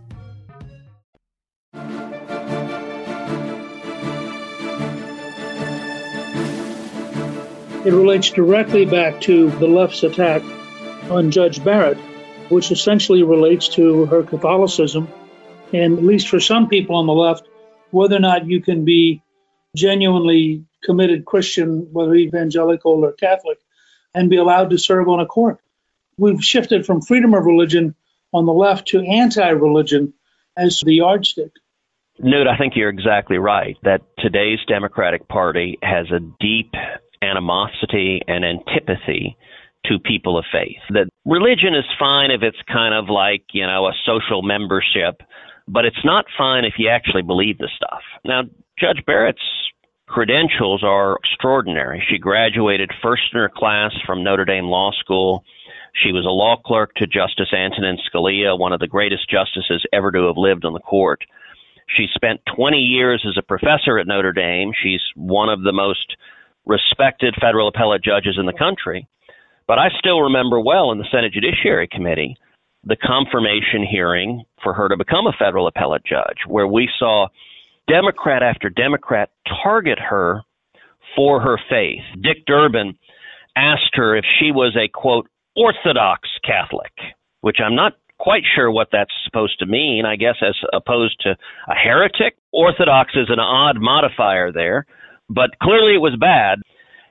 It 7.83 7.93
relates 7.93 8.29
directly 8.29 8.85
back 8.85 9.21
to 9.21 9.49
the 9.49 9.67
left's 9.67 10.03
attack 10.03 10.43
on 11.09 11.31
Judge 11.31 11.63
Barrett, 11.63 11.97
which 12.49 12.71
essentially 12.71 13.23
relates 13.23 13.69
to 13.69 14.05
her 14.05 14.21
Catholicism. 14.21 15.07
And 15.73 15.97
at 15.97 16.03
least 16.03 16.27
for 16.27 16.39
some 16.39 16.69
people 16.69 16.95
on 16.95 17.07
the 17.07 17.13
left, 17.13 17.47
whether 17.89 18.15
or 18.15 18.19
not 18.19 18.45
you 18.45 18.61
can 18.61 18.85
be 18.85 19.23
genuinely 19.75 20.63
committed 20.83 21.25
Christian, 21.25 21.87
whether 21.91 22.13
evangelical 22.13 23.03
or 23.03 23.13
Catholic, 23.13 23.57
and 24.13 24.29
be 24.29 24.37
allowed 24.37 24.69
to 24.69 24.77
serve 24.77 25.07
on 25.07 25.19
a 25.19 25.25
court. 25.25 25.59
We've 26.17 26.43
shifted 26.43 26.85
from 26.85 27.01
freedom 27.01 27.33
of 27.33 27.45
religion 27.45 27.95
on 28.31 28.45
the 28.45 28.53
left 28.53 28.89
to 28.89 29.01
anti 29.01 29.49
religion 29.49 30.13
as 30.55 30.81
the 30.81 30.95
yardstick. 30.95 31.51
Newt, 32.19 32.45
I 32.45 32.57
think 32.57 32.73
you're 32.75 32.89
exactly 32.89 33.37
right 33.37 33.75
that 33.81 34.01
today's 34.19 34.59
Democratic 34.67 35.27
Party 35.27 35.79
has 35.81 36.05
a 36.11 36.19
deep 36.39 36.73
animosity 37.21 38.21
and 38.27 38.43
antipathy 38.45 39.37
to 39.85 39.99
people 39.99 40.37
of 40.37 40.45
faith. 40.51 40.77
That 40.89 41.09
religion 41.25 41.73
is 41.75 41.85
fine 41.97 42.31
if 42.31 42.41
it's 42.43 42.61
kind 42.71 42.93
of 42.93 43.09
like, 43.09 43.43
you 43.51 43.65
know, 43.65 43.87
a 43.87 43.93
social 44.05 44.41
membership, 44.41 45.21
but 45.67 45.85
it's 45.85 46.05
not 46.05 46.25
fine 46.37 46.65
if 46.65 46.73
you 46.77 46.89
actually 46.89 47.23
believe 47.23 47.57
the 47.57 47.69
stuff. 47.75 48.01
Now, 48.25 48.43
Judge 48.79 49.03
Barrett's 49.05 49.41
credentials 50.07 50.83
are 50.83 51.17
extraordinary. 51.23 52.03
She 52.09 52.17
graduated 52.17 52.91
first 53.01 53.23
in 53.33 53.39
her 53.39 53.49
class 53.49 53.91
from 54.05 54.23
Notre 54.23 54.45
Dame 54.45 54.65
Law 54.65 54.91
School. 54.99 55.43
She 55.93 56.11
was 56.11 56.25
a 56.25 56.29
law 56.29 56.57
clerk 56.63 56.93
to 56.95 57.07
Justice 57.07 57.53
Antonin 57.53 57.97
Scalia, 57.97 58.57
one 58.57 58.73
of 58.73 58.79
the 58.79 58.87
greatest 58.87 59.29
justices 59.29 59.85
ever 59.91 60.11
to 60.11 60.27
have 60.27 60.37
lived 60.37 60.65
on 60.65 60.73
the 60.73 60.79
court. 60.79 61.21
She 61.95 62.07
spent 62.13 62.41
20 62.55 62.77
years 62.77 63.25
as 63.27 63.37
a 63.37 63.41
professor 63.41 63.97
at 63.97 64.07
Notre 64.07 64.31
Dame. 64.31 64.71
She's 64.81 65.01
one 65.15 65.49
of 65.49 65.63
the 65.63 65.73
most 65.73 66.15
respected 66.65 67.35
federal 67.39 67.67
appellate 67.67 68.03
judges 68.03 68.37
in 68.39 68.45
the 68.45 68.53
country. 68.53 69.07
But 69.67 69.79
I 69.79 69.87
still 69.99 70.21
remember 70.21 70.59
well 70.59 70.91
in 70.91 70.97
the 70.97 71.07
Senate 71.11 71.33
Judiciary 71.33 71.87
Committee 71.91 72.35
the 72.83 72.95
confirmation 72.95 73.85
hearing 73.89 74.43
for 74.63 74.73
her 74.73 74.89
to 74.89 74.97
become 74.97 75.27
a 75.27 75.37
federal 75.37 75.67
appellate 75.67 76.03
judge, 76.03 76.39
where 76.47 76.67
we 76.67 76.89
saw 76.97 77.27
Democrat 77.87 78.41
after 78.41 78.69
Democrat 78.69 79.29
target 79.63 79.99
her 79.99 80.41
for 81.15 81.41
her 81.41 81.57
faith. 81.69 82.01
Dick 82.21 82.45
Durbin 82.47 82.97
asked 83.55 83.93
her 83.93 84.15
if 84.15 84.25
she 84.39 84.51
was 84.51 84.75
a 84.75 84.87
quote 84.87 85.27
Orthodox 85.55 86.29
Catholic, 86.43 86.91
which 87.41 87.57
I'm 87.63 87.75
not 87.75 87.93
quite 88.17 88.43
sure 88.55 88.71
what 88.71 88.89
that's 88.91 89.11
supposed 89.25 89.59
to 89.59 89.65
mean, 89.65 90.03
I 90.05 90.15
guess, 90.15 90.35
as 90.41 90.55
opposed 90.73 91.19
to 91.21 91.31
a 91.67 91.73
heretic. 91.73 92.37
Orthodox 92.51 93.11
is 93.15 93.29
an 93.29 93.39
odd 93.39 93.77
modifier 93.79 94.51
there. 94.51 94.85
But 95.33 95.59
clearly 95.61 95.95
it 95.95 96.01
was 96.01 96.15
bad. 96.19 96.59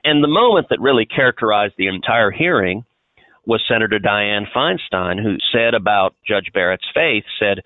And 0.03 0.23
the 0.23 0.27
moment 0.27 0.67
that 0.69 0.79
really 0.79 1.05
characterized 1.05 1.75
the 1.77 1.87
entire 1.87 2.31
hearing 2.31 2.83
was 3.45 3.63
Senator 3.67 3.99
Dianne 3.99 4.45
Feinstein, 4.55 5.21
who 5.21 5.37
said 5.51 5.73
about 5.73 6.15
Judge 6.27 6.51
Barrett's 6.53 6.89
faith, 6.93 7.23
said, 7.39 7.59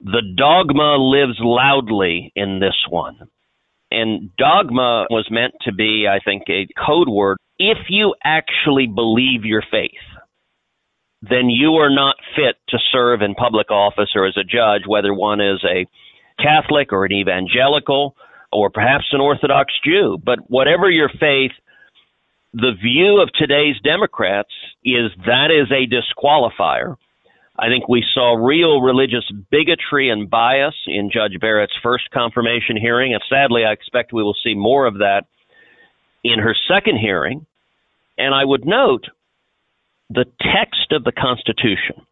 the 0.00 0.22
dogma 0.36 0.96
lives 0.96 1.38
loudly 1.40 2.32
in 2.36 2.60
this 2.60 2.86
one. 2.88 3.28
And 3.90 4.34
dogma 4.36 5.06
was 5.10 5.28
meant 5.30 5.54
to 5.62 5.72
be, 5.72 6.06
I 6.08 6.20
think, 6.24 6.44
a 6.48 6.68
code 6.86 7.08
word. 7.08 7.38
If 7.58 7.78
you 7.88 8.14
actually 8.22 8.86
believe 8.86 9.44
your 9.44 9.62
faith, 9.70 9.90
then 11.22 11.50
you 11.50 11.74
are 11.74 11.90
not 11.90 12.16
fit 12.36 12.56
to 12.68 12.78
serve 12.92 13.22
in 13.22 13.34
public 13.34 13.70
office 13.70 14.10
or 14.14 14.26
as 14.26 14.36
a 14.36 14.44
judge, 14.44 14.82
whether 14.86 15.12
one 15.12 15.40
is 15.40 15.64
a 15.64 15.86
Catholic 16.40 16.92
or 16.92 17.04
an 17.04 17.12
evangelical 17.12 18.14
or 18.52 18.70
perhaps 18.70 19.06
an 19.12 19.20
Orthodox 19.20 19.72
Jew. 19.84 20.18
But 20.22 20.50
whatever 20.50 20.90
your 20.90 21.08
faith, 21.08 21.52
the 22.54 22.72
view 22.80 23.20
of 23.20 23.30
today's 23.32 23.76
Democrats 23.82 24.50
is 24.84 25.10
that 25.26 25.50
is 25.50 25.70
a 25.70 25.86
disqualifier. 25.86 26.96
I 27.58 27.66
think 27.66 27.88
we 27.88 28.04
saw 28.14 28.34
real 28.34 28.80
religious 28.80 29.24
bigotry 29.50 30.10
and 30.10 30.30
bias 30.30 30.74
in 30.86 31.10
Judge 31.12 31.38
Barrett's 31.40 31.76
first 31.82 32.04
confirmation 32.12 32.76
hearing, 32.76 33.12
and 33.12 33.22
sadly, 33.28 33.64
I 33.64 33.72
expect 33.72 34.12
we 34.12 34.22
will 34.22 34.36
see 34.44 34.54
more 34.54 34.86
of 34.86 34.94
that 34.98 35.22
in 36.22 36.38
her 36.38 36.54
second 36.68 36.98
hearing. 36.98 37.46
And 38.16 38.34
I 38.34 38.44
would 38.44 38.64
note 38.64 39.04
the 40.10 40.24
text 40.40 40.92
of 40.92 41.04
the 41.04 41.12
Constitution 41.12 42.06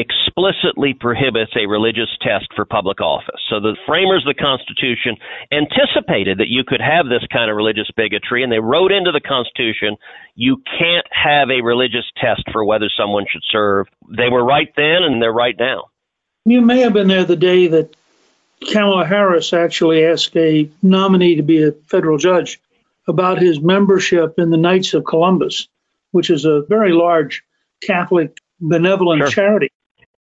explicitly 0.00 0.94
prohibits 0.94 1.52
a 1.56 1.66
religious 1.66 2.08
test 2.22 2.46
for 2.54 2.64
public 2.64 3.00
office. 3.00 3.40
So 3.50 3.60
the 3.60 3.76
framers 3.86 4.24
of 4.26 4.34
the 4.34 4.40
Constitution 4.40 5.16
anticipated 5.52 6.38
that 6.38 6.48
you 6.48 6.64
could 6.66 6.80
have 6.80 7.06
this 7.06 7.26
kind 7.32 7.50
of 7.50 7.56
religious 7.56 7.90
bigotry, 7.96 8.42
and 8.42 8.52
they 8.52 8.58
wrote 8.60 8.92
into 8.92 9.12
the 9.12 9.20
Constitution 9.20 9.96
you 10.34 10.62
can't 10.78 11.06
have 11.10 11.50
a 11.50 11.62
religious 11.62 12.04
test 12.16 12.44
for 12.52 12.64
whether 12.64 12.90
someone 12.96 13.26
should 13.30 13.42
serve. 13.50 13.86
They 14.08 14.28
were 14.30 14.44
right 14.44 14.72
then, 14.76 15.02
and 15.02 15.20
they're 15.20 15.32
right 15.32 15.56
now. 15.58 15.90
You 16.44 16.60
may 16.60 16.80
have 16.80 16.92
been 16.92 17.08
there 17.08 17.24
the 17.24 17.36
day 17.36 17.66
that 17.66 17.94
Kamala 18.72 19.04
Harris 19.04 19.52
actually 19.52 20.04
asked 20.04 20.36
a 20.36 20.70
nominee 20.82 21.36
to 21.36 21.42
be 21.42 21.62
a 21.62 21.72
federal 21.72 22.18
judge 22.18 22.60
about 23.06 23.40
his 23.40 23.60
membership 23.60 24.38
in 24.38 24.50
the 24.50 24.56
Knights 24.56 24.94
of 24.94 25.04
Columbus, 25.04 25.68
which 26.12 26.30
is 26.30 26.44
a 26.44 26.62
very 26.68 26.92
large 26.92 27.42
Catholic 27.82 28.38
benevolent 28.60 29.20
sure. 29.22 29.30
charity. 29.30 29.70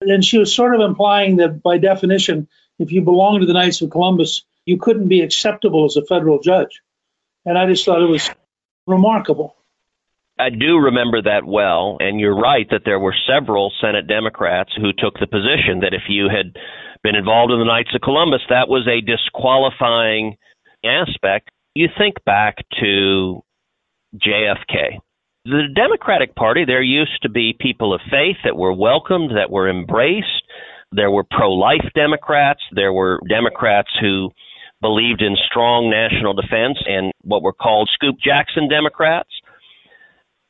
And 0.07 0.23
she 0.23 0.37
was 0.37 0.53
sort 0.53 0.75
of 0.75 0.81
implying 0.81 1.37
that 1.37 1.61
by 1.61 1.77
definition, 1.77 2.47
if 2.79 2.91
you 2.91 3.01
belong 3.01 3.39
to 3.39 3.45
the 3.45 3.53
Knights 3.53 3.81
of 3.81 3.89
Columbus, 3.89 4.43
you 4.65 4.77
couldn't 4.77 5.07
be 5.07 5.21
acceptable 5.21 5.85
as 5.85 5.95
a 5.95 6.05
federal 6.05 6.39
judge. 6.39 6.81
And 7.45 7.57
I 7.57 7.65
just 7.65 7.85
thought 7.85 8.01
it 8.01 8.09
was 8.09 8.29
remarkable. 8.87 9.55
I 10.39 10.49
do 10.49 10.77
remember 10.77 11.21
that 11.21 11.45
well, 11.45 11.97
and 11.99 12.19
you're 12.19 12.35
right 12.35 12.67
that 12.71 12.81
there 12.85 12.99
were 12.99 13.15
several 13.27 13.71
Senate 13.79 14.07
Democrats 14.07 14.71
who 14.75 14.91
took 14.91 15.19
the 15.19 15.27
position 15.27 15.81
that 15.81 15.93
if 15.93 16.03
you 16.09 16.27
had 16.27 16.57
been 17.03 17.15
involved 17.15 17.51
in 17.51 17.59
the 17.59 17.65
Knights 17.65 17.93
of 17.93 18.01
Columbus, 18.01 18.41
that 18.49 18.67
was 18.67 18.87
a 18.87 19.01
disqualifying 19.01 20.37
aspect. 20.83 21.49
You 21.75 21.87
think 21.97 22.15
back 22.25 22.57
to 22.81 23.43
JFK 24.15 24.99
the 25.45 25.63
Democratic 25.75 26.35
Party, 26.35 26.63
there 26.65 26.81
used 26.81 27.21
to 27.23 27.29
be 27.29 27.55
people 27.59 27.93
of 27.93 27.99
faith 28.09 28.37
that 28.45 28.55
were 28.55 28.73
welcomed, 28.73 29.31
that 29.31 29.51
were 29.51 29.69
embraced. 29.69 30.43
There 30.91 31.11
were 31.11 31.25
pro 31.29 31.51
life 31.51 31.85
Democrats. 31.95 32.61
There 32.71 32.93
were 32.93 33.19
Democrats 33.27 33.89
who 33.99 34.29
believed 34.81 35.21
in 35.21 35.35
strong 35.49 35.89
national 35.89 36.33
defense 36.33 36.77
and 36.85 37.11
what 37.23 37.41
were 37.41 37.53
called 37.53 37.89
Scoop 37.93 38.15
Jackson 38.23 38.69
Democrats. 38.69 39.29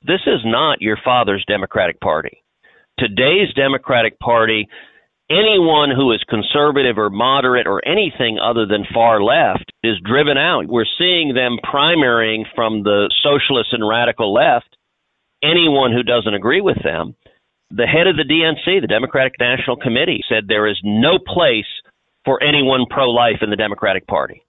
This 0.06 0.22
is 0.28 0.42
not 0.44 0.82
your 0.82 0.98
father's 1.04 1.46
Democratic 1.48 2.00
Party. 2.00 2.44
Today's 3.00 3.54
Democratic 3.56 4.20
Party, 4.20 4.68
anyone 5.30 5.90
who 5.90 6.12
is 6.12 6.24
conservative 6.30 7.00
or 7.00 7.10
moderate 7.10 7.66
or 7.66 7.82
anything 7.88 8.38
other 8.38 8.68
than 8.68 8.86
far 8.94 9.24
left 9.24 9.72
is 9.84 9.96
driven 10.06 10.38
out. 10.38 10.68
We're 10.68 10.86
seeing 11.00 11.34
them 11.34 11.58
primarying 11.64 12.44
from 12.54 12.84
the 12.84 13.10
socialist 13.24 13.70
and 13.72 13.88
radical 13.88 14.32
left 14.34 14.76
anyone 15.44 15.92
who 15.92 16.04
doesn't 16.04 16.34
agree 16.34 16.62
with 16.62 16.82
them. 16.84 17.16
The 17.70 17.88
head 17.88 18.08
of 18.08 18.16
the 18.16 18.24
DNC, 18.24 18.82
the 18.82 18.88
Democratic 18.88 19.34
National 19.40 19.76
Committee, 19.76 20.22
said 20.30 20.46
there 20.48 20.68
is 20.68 20.80
no 20.84 21.20
place 21.20 21.70
for 22.26 22.42
anyone 22.42 22.86
pro 22.90 23.10
life 23.10 23.42
in 23.42 23.50
the 23.50 23.56
Democratic 23.56 24.08
Party. 24.08 24.44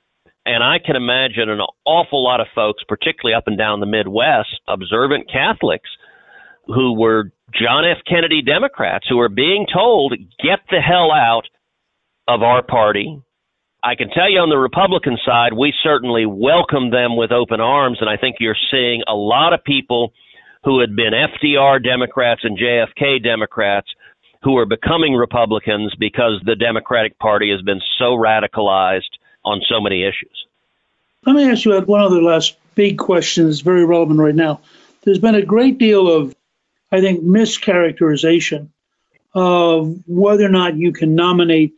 And 0.47 0.63
I 0.63 0.77
can 0.85 0.95
imagine 0.95 1.49
an 1.49 1.61
awful 1.87 2.23
lot 2.23 2.41
of 2.41 2.47
folks, 2.55 2.83
particularly 2.87 3.35
up 3.35 3.47
and 3.47 3.57
down 3.57 3.81
the 3.81 3.87
Midwest, 3.87 4.61
observant 4.69 5.31
Catholics, 5.31 5.89
who 6.67 6.99
were 6.99 7.33
John 7.53 7.85
F. 7.85 7.99
Kennedy 8.07 8.43
Democrats, 8.43 9.07
who 9.09 9.21
are 9.21 9.29
being 9.29 9.67
told, 9.73 10.13
get 10.43 10.61
the 10.71 10.81
hell 10.81 11.11
out 11.13 11.45
of 12.29 12.43
our 12.43 12.63
party. 12.63 13.21
I 13.83 13.95
can 13.97 14.09
tell 14.09 14.31
you 14.31 14.41
on 14.41 14.49
the 14.49 14.59
Republican 14.59 15.19
side, 15.25 15.53
we 15.53 15.73
certainly 15.83 16.25
welcome 16.25 16.91
them 16.91 17.17
with 17.17 17.33
open 17.33 17.61
arms. 17.61 17.99
And 18.01 18.09
I 18.09 18.17
think 18.17 18.37
you're 18.41 18.57
seeing 18.71 19.03
a 19.07 19.15
lot 19.15 19.53
of 19.53 19.65
people 19.65 20.13
who 20.65 20.81
had 20.81 20.97
been 20.97 21.12
FDR 21.12 21.83
Democrats 21.83 22.41
and 22.45 22.59
JFK 22.59 23.23
Democrats 23.23 23.89
who 24.43 24.59
are 24.59 24.67
becoming 24.67 25.15
Republicans 25.15 25.95
because 25.99 26.41
the 26.45 26.57
Democratic 26.57 27.19
Party 27.19 27.51
has 27.51 27.62
been 27.62 27.81
so 27.99 28.17
radicalized 28.17 29.03
on 29.45 29.61
so 29.69 29.81
many 29.81 30.03
issues. 30.03 30.47
Let 31.25 31.37
me 31.37 31.51
ask 31.51 31.65
you 31.65 31.79
one 31.81 32.03
other 32.03 32.21
last 32.21 32.57
big 32.75 32.99
question 32.99 33.47
that's 33.47 33.61
very 33.61 33.85
relevant 33.85 34.19
right 34.19 34.35
now. 34.35 34.61
There's 35.03 35.19
been 35.19 35.35
a 35.35 35.45
great 35.45 35.79
deal 35.79 36.09
of, 36.09 36.35
I 36.93 37.01
think, 37.01 37.23
mischaracterization 37.23 38.69
of 39.35 39.97
whether 40.07 40.45
or 40.45 40.51
not 40.51 40.77
you 40.77 40.93
can 40.93 41.15
nominate 41.15 41.75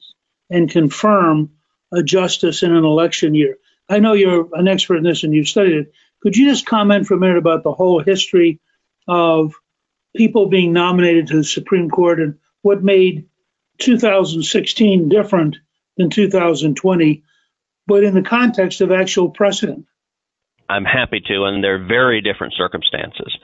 and 0.50 0.70
confirm 0.70 1.50
a 1.92 2.02
justice 2.02 2.62
in 2.62 2.74
an 2.74 2.84
election 2.84 3.34
year. 3.34 3.56
I 3.88 4.00
know 4.00 4.12
you're 4.12 4.48
an 4.52 4.68
expert 4.68 4.96
in 4.96 5.04
this 5.04 5.22
and 5.22 5.32
you've 5.32 5.48
studied 5.48 5.76
it. 5.76 5.92
Could 6.20 6.36
you 6.36 6.50
just 6.50 6.66
comment 6.66 7.06
for 7.06 7.14
a 7.14 7.18
minute 7.18 7.38
about 7.38 7.62
the 7.62 7.72
whole 7.72 8.02
history 8.02 8.60
of 9.06 9.54
people 10.16 10.48
being 10.48 10.72
nominated 10.72 11.28
to 11.28 11.36
the 11.36 11.44
Supreme 11.44 11.90
Court 11.90 12.20
and 12.20 12.38
what 12.62 12.82
made 12.82 13.28
2016 13.78 15.08
different 15.08 15.56
than 15.96 16.10
2020, 16.10 17.22
but 17.86 18.04
in 18.04 18.14
the 18.14 18.22
context 18.22 18.80
of 18.80 18.90
actual 18.90 19.30
precedent? 19.30 19.86
I'm 20.68 20.84
happy 20.84 21.20
to, 21.28 21.44
and 21.44 21.62
they're 21.62 21.84
very 21.84 22.20
different 22.20 22.54
circumstances. 22.54 23.36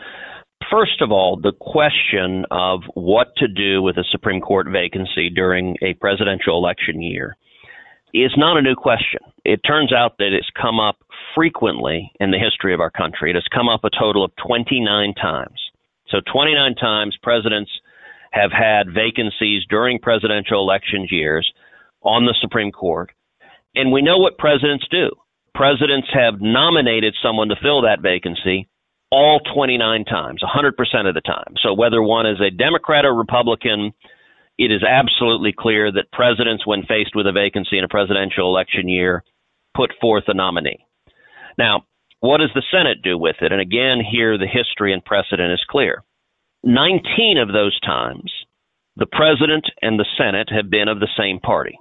First 0.71 1.03
of 1.03 1.13
all, 1.13 1.39
the 1.41 1.53
question 1.53 2.47
of 2.51 2.81
what 2.95 3.29
to 3.37 3.49
do 3.49 3.83
with 3.83 3.97
a 3.97 4.05
Supreme 4.11 4.41
Court 4.41 4.67
vacancy 4.71 5.31
during 5.31 5.77
a 5.83 5.95
presidential 5.95 6.57
election 6.57 7.03
year 7.03 7.37
is 8.21 8.33
not 8.37 8.59
a 8.59 8.63
new 8.63 8.75
question. 8.75 9.21
It 9.45 9.61
turns 9.67 9.93
out 9.93 10.19
that 10.19 10.33
it's 10.33 10.51
come 10.61 10.79
up 10.79 10.97
frequently 11.35 12.13
in 12.21 12.31
the 12.31 12.39
history 12.39 12.75
of 12.75 12.81
our 12.81 12.91
country. 12.91 13.31
It 13.31 13.37
has 13.37 13.45
come 13.53 13.69
up 13.69 13.85
a 13.85 13.91
total 13.91 14.25
of 14.25 14.33
29 14.47 15.15
times. 15.15 15.61
So 16.09 16.19
29 16.31 16.75
times 16.75 17.17
presidents 17.23 17.71
have 18.33 18.51
had 18.53 18.93
vacancies 18.93 19.63
during 19.69 19.99
presidential 19.99 20.61
elections 20.61 21.11
years 21.11 21.51
on 22.03 22.27
the 22.27 22.35
Supreme 22.41 22.73
Court. 22.73 23.11
And 23.75 23.93
we 23.93 24.03
know 24.03 24.19
what 24.19 24.39
presidents 24.39 24.87
do. 24.91 25.11
Presidents 25.55 26.09
have 26.13 26.41
nominated 26.41 27.15
someone 27.23 27.49
to 27.49 27.57
fill 27.63 27.83
that 27.83 28.01
vacancy 28.03 28.69
all 29.11 29.41
29 29.55 30.05
times, 30.07 30.43
100% 30.43 31.09
of 31.09 31.15
the 31.15 31.21
time. 31.21 31.55
So 31.63 31.75
whether 31.75 32.03
one 32.03 32.27
is 32.27 32.41
a 32.41 32.51
Democrat 32.51 33.05
or 33.05 33.15
Republican, 33.15 33.93
it 34.65 34.73
is 34.73 34.83
absolutely 34.83 35.53
clear 35.57 35.91
that 35.91 36.13
presidents, 36.13 36.67
when 36.67 36.83
faced 36.83 37.17
with 37.17 37.27
a 37.27 37.33
vacancy 37.33 37.79
in 37.79 37.85
a 37.85 37.89
presidential 37.89 38.47
election 38.47 38.89
year, 38.89 39.25
put 39.75 39.93
forth 40.01 40.25
a 40.29 40.35
nominee. 40.35 40.87
Now, 41.59 41.85
what 42.21 42.39
does 42.39 42.51
the 42.55 42.63
Senate 42.71 43.03
do 43.03 43.19
with 43.19 43.37
it? 43.41 43.51
And 43.51 43.61
again, 43.61 43.99
here 44.09 44.39
the 44.39 44.47
history 44.47 44.93
and 44.93 45.05
precedent 45.05 45.53
is 45.53 45.65
clear. 45.69 46.05
19 46.63 47.39
of 47.39 47.53
those 47.53 47.79
times, 47.81 48.33
the 48.95 49.07
president 49.07 49.67
and 49.81 49.99
the 49.99 50.07
Senate 50.17 50.49
have 50.55 50.71
been 50.71 50.87
of 50.87 51.01
the 51.01 51.11
same 51.19 51.41
party. 51.41 51.77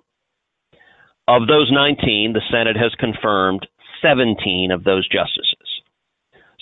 Of 1.27 1.47
those 1.47 1.69
19, 1.71 2.33
the 2.33 2.41
Senate 2.49 2.77
has 2.77 2.95
confirmed 2.97 3.67
17 4.01 4.71
of 4.71 4.83
those 4.83 5.07
justices. 5.07 5.69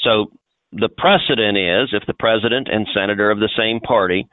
So 0.03 0.31
the 0.73 0.89
precedent 0.89 1.57
is 1.57 1.93
if 1.93 2.05
the 2.05 2.13
president 2.13 2.67
and 2.69 2.87
senator 2.93 3.31
of 3.31 3.39
the 3.39 3.49
same 3.57 3.79
party, 3.79 4.27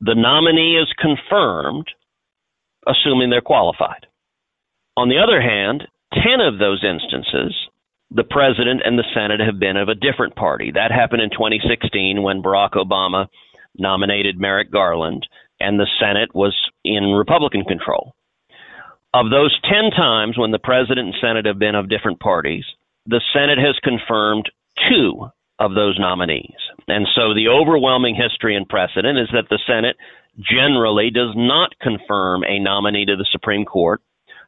the 0.00 0.14
nominee 0.14 0.76
is 0.76 0.92
confirmed, 0.98 1.88
assuming 2.86 3.30
they're 3.30 3.40
qualified. 3.40 4.06
On 4.96 5.08
the 5.08 5.18
other 5.18 5.40
hand, 5.40 5.86
10 6.14 6.40
of 6.40 6.58
those 6.58 6.84
instances, 6.84 7.54
the 8.10 8.24
president 8.24 8.82
and 8.84 8.98
the 8.98 9.04
Senate 9.14 9.40
have 9.40 9.58
been 9.58 9.76
of 9.76 9.88
a 9.88 9.94
different 9.94 10.36
party. 10.36 10.70
That 10.72 10.92
happened 10.92 11.22
in 11.22 11.30
2016 11.30 12.22
when 12.22 12.42
Barack 12.42 12.72
Obama 12.72 13.26
nominated 13.76 14.38
Merrick 14.38 14.70
Garland 14.70 15.26
and 15.60 15.78
the 15.78 15.88
Senate 16.00 16.34
was 16.34 16.54
in 16.84 17.12
Republican 17.12 17.64
control. 17.64 18.14
Of 19.12 19.30
those 19.30 19.58
10 19.64 19.90
times 19.90 20.36
when 20.36 20.50
the 20.50 20.58
president 20.58 21.08
and 21.08 21.14
Senate 21.20 21.46
have 21.46 21.58
been 21.58 21.74
of 21.74 21.88
different 21.88 22.20
parties, 22.20 22.64
the 23.06 23.20
Senate 23.32 23.58
has 23.58 23.78
confirmed 23.82 24.50
two 24.88 25.30
of 25.58 25.74
those 25.74 25.98
nominees. 25.98 26.56
And 26.88 27.06
so 27.14 27.34
the 27.34 27.48
overwhelming 27.48 28.14
history 28.14 28.56
and 28.56 28.68
precedent 28.68 29.18
is 29.18 29.28
that 29.32 29.48
the 29.48 29.58
Senate 29.66 29.96
generally 30.38 31.10
does 31.10 31.32
not 31.34 31.78
confirm 31.80 32.44
a 32.44 32.60
nominee 32.60 33.06
to 33.06 33.16
the 33.16 33.26
Supreme 33.32 33.64
Court 33.64 34.02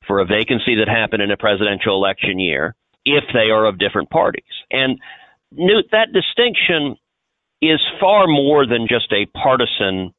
for 0.06 0.20
a 0.20 0.26
vacancy 0.26 0.76
that 0.76 0.88
happened 0.88 1.22
in 1.22 1.30
a 1.30 1.36
presidential 1.36 1.96
election 1.96 2.38
year 2.38 2.74
if 3.04 3.24
they 3.32 3.50
are 3.50 3.66
of 3.66 3.78
different 3.78 4.10
parties. 4.10 4.44
And 4.70 4.98
Newt, 5.52 5.86
that 5.92 6.12
distinction 6.12 6.96
is 7.62 7.80
far 8.00 8.26
more 8.26 8.66
than 8.66 8.86
just 8.88 9.12
a 9.12 9.26
partisan 9.26 10.12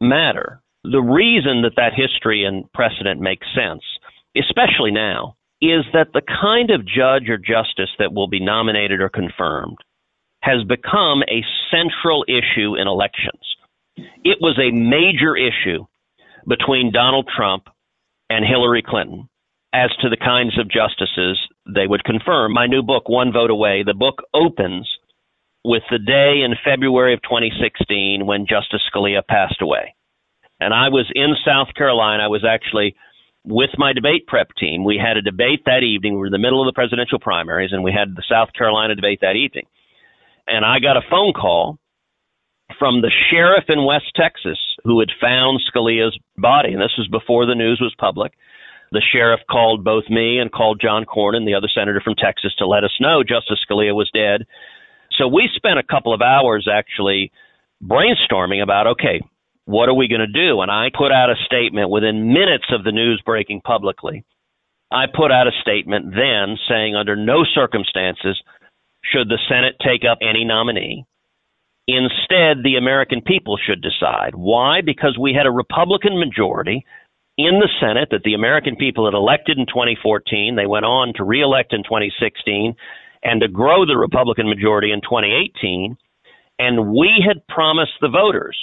matter. 0.00 0.62
The 0.84 1.00
reason 1.02 1.62
that 1.62 1.76
that 1.76 1.92
history 1.94 2.44
and 2.44 2.72
precedent 2.72 3.20
makes 3.20 3.46
sense, 3.54 3.82
especially 4.36 4.92
now, 4.92 5.36
is 5.60 5.84
that 5.92 6.12
the 6.14 6.22
kind 6.22 6.70
of 6.70 6.86
judge 6.86 7.28
or 7.28 7.36
justice 7.36 7.90
that 7.98 8.14
will 8.14 8.28
be 8.28 8.40
nominated 8.40 9.00
or 9.00 9.10
confirmed 9.10 9.76
has 10.42 10.64
become 10.64 11.22
a 11.28 11.44
central 11.70 12.24
issue 12.28 12.76
in 12.76 12.88
elections. 12.88 13.40
It 14.24 14.38
was 14.40 14.58
a 14.58 14.74
major 14.74 15.36
issue 15.36 15.84
between 16.48 16.92
Donald 16.92 17.28
Trump 17.34 17.64
and 18.30 18.44
Hillary 18.44 18.82
Clinton 18.86 19.28
as 19.72 19.90
to 20.00 20.08
the 20.08 20.16
kinds 20.16 20.58
of 20.58 20.70
justices 20.70 21.38
they 21.66 21.86
would 21.86 22.04
confirm. 22.04 22.52
My 22.52 22.66
new 22.66 22.82
book, 22.82 23.08
One 23.08 23.32
Vote 23.32 23.50
Away, 23.50 23.82
the 23.84 23.94
book 23.94 24.22
opens 24.34 24.88
with 25.64 25.82
the 25.90 25.98
day 25.98 26.42
in 26.42 26.54
February 26.64 27.14
of 27.14 27.22
2016 27.22 28.26
when 28.26 28.46
Justice 28.48 28.82
Scalia 28.92 29.22
passed 29.26 29.60
away. 29.60 29.94
And 30.58 30.74
I 30.74 30.88
was 30.88 31.10
in 31.14 31.34
South 31.44 31.68
Carolina. 31.74 32.24
I 32.24 32.28
was 32.28 32.44
actually 32.44 32.96
with 33.44 33.70
my 33.78 33.92
debate 33.92 34.26
prep 34.26 34.48
team. 34.58 34.84
We 34.84 35.00
had 35.02 35.16
a 35.16 35.22
debate 35.22 35.64
that 35.66 35.82
evening. 35.82 36.14
We 36.14 36.20
were 36.20 36.26
in 36.26 36.32
the 36.32 36.38
middle 36.38 36.60
of 36.60 36.66
the 36.66 36.76
presidential 36.76 37.18
primaries, 37.18 37.72
and 37.72 37.84
we 37.84 37.92
had 37.92 38.16
the 38.16 38.24
South 38.28 38.52
Carolina 38.52 38.94
debate 38.94 39.20
that 39.22 39.36
evening. 39.36 39.66
And 40.50 40.64
I 40.64 40.80
got 40.80 40.96
a 40.96 41.08
phone 41.08 41.32
call 41.32 41.78
from 42.78 43.02
the 43.02 43.12
sheriff 43.30 43.64
in 43.68 43.84
West 43.84 44.10
Texas 44.16 44.58
who 44.84 45.00
had 45.00 45.10
found 45.20 45.60
Scalia's 45.62 46.18
body. 46.36 46.72
And 46.72 46.80
this 46.80 46.96
was 46.98 47.08
before 47.08 47.46
the 47.46 47.54
news 47.54 47.78
was 47.80 47.94
public. 47.98 48.32
The 48.92 49.02
sheriff 49.12 49.40
called 49.48 49.84
both 49.84 50.04
me 50.10 50.38
and 50.38 50.50
called 50.50 50.80
John 50.82 51.04
Cornyn, 51.04 51.46
the 51.46 51.54
other 51.54 51.70
senator 51.72 52.00
from 52.02 52.16
Texas, 52.16 52.54
to 52.58 52.66
let 52.66 52.82
us 52.82 52.96
know 53.00 53.22
Justice 53.22 53.60
Scalia 53.62 53.94
was 53.94 54.10
dead. 54.12 54.46
So 55.16 55.28
we 55.28 55.48
spent 55.54 55.78
a 55.78 55.84
couple 55.84 56.12
of 56.12 56.22
hours 56.22 56.66
actually 56.70 57.30
brainstorming 57.82 58.62
about 58.62 58.86
okay, 58.88 59.20
what 59.66 59.88
are 59.88 59.94
we 59.94 60.08
going 60.08 60.26
to 60.26 60.26
do? 60.26 60.60
And 60.60 60.70
I 60.70 60.88
put 60.96 61.12
out 61.12 61.30
a 61.30 61.44
statement 61.46 61.90
within 61.90 62.32
minutes 62.32 62.66
of 62.72 62.82
the 62.82 62.92
news 62.92 63.22
breaking 63.24 63.60
publicly. 63.60 64.24
I 64.90 65.04
put 65.06 65.30
out 65.30 65.46
a 65.46 65.60
statement 65.62 66.06
then 66.10 66.58
saying 66.68 66.96
under 66.96 67.14
no 67.14 67.44
circumstances 67.44 68.42
should 69.04 69.28
the 69.28 69.38
Senate 69.48 69.76
take 69.84 70.02
up 70.10 70.18
any 70.22 70.44
nominee. 70.44 71.04
Instead, 71.88 72.62
the 72.62 72.76
American 72.76 73.20
people 73.20 73.56
should 73.58 73.82
decide. 73.82 74.34
Why? 74.34 74.80
Because 74.80 75.18
we 75.18 75.34
had 75.34 75.46
a 75.46 75.50
Republican 75.50 76.18
majority 76.18 76.84
in 77.36 77.58
the 77.58 77.70
Senate 77.80 78.08
that 78.10 78.22
the 78.22 78.34
American 78.34 78.76
people 78.76 79.06
had 79.06 79.14
elected 79.14 79.58
in 79.58 79.66
2014. 79.66 80.54
They 80.54 80.66
went 80.66 80.84
on 80.84 81.14
to 81.16 81.24
reelect 81.24 81.72
in 81.72 81.82
2016 81.82 82.74
and 83.22 83.40
to 83.40 83.48
grow 83.48 83.86
the 83.86 83.96
Republican 83.96 84.48
majority 84.48 84.92
in 84.92 85.00
2018. 85.00 85.96
And 86.58 86.92
we 86.92 87.24
had 87.26 87.46
promised 87.48 87.96
the 88.00 88.08
voters 88.08 88.56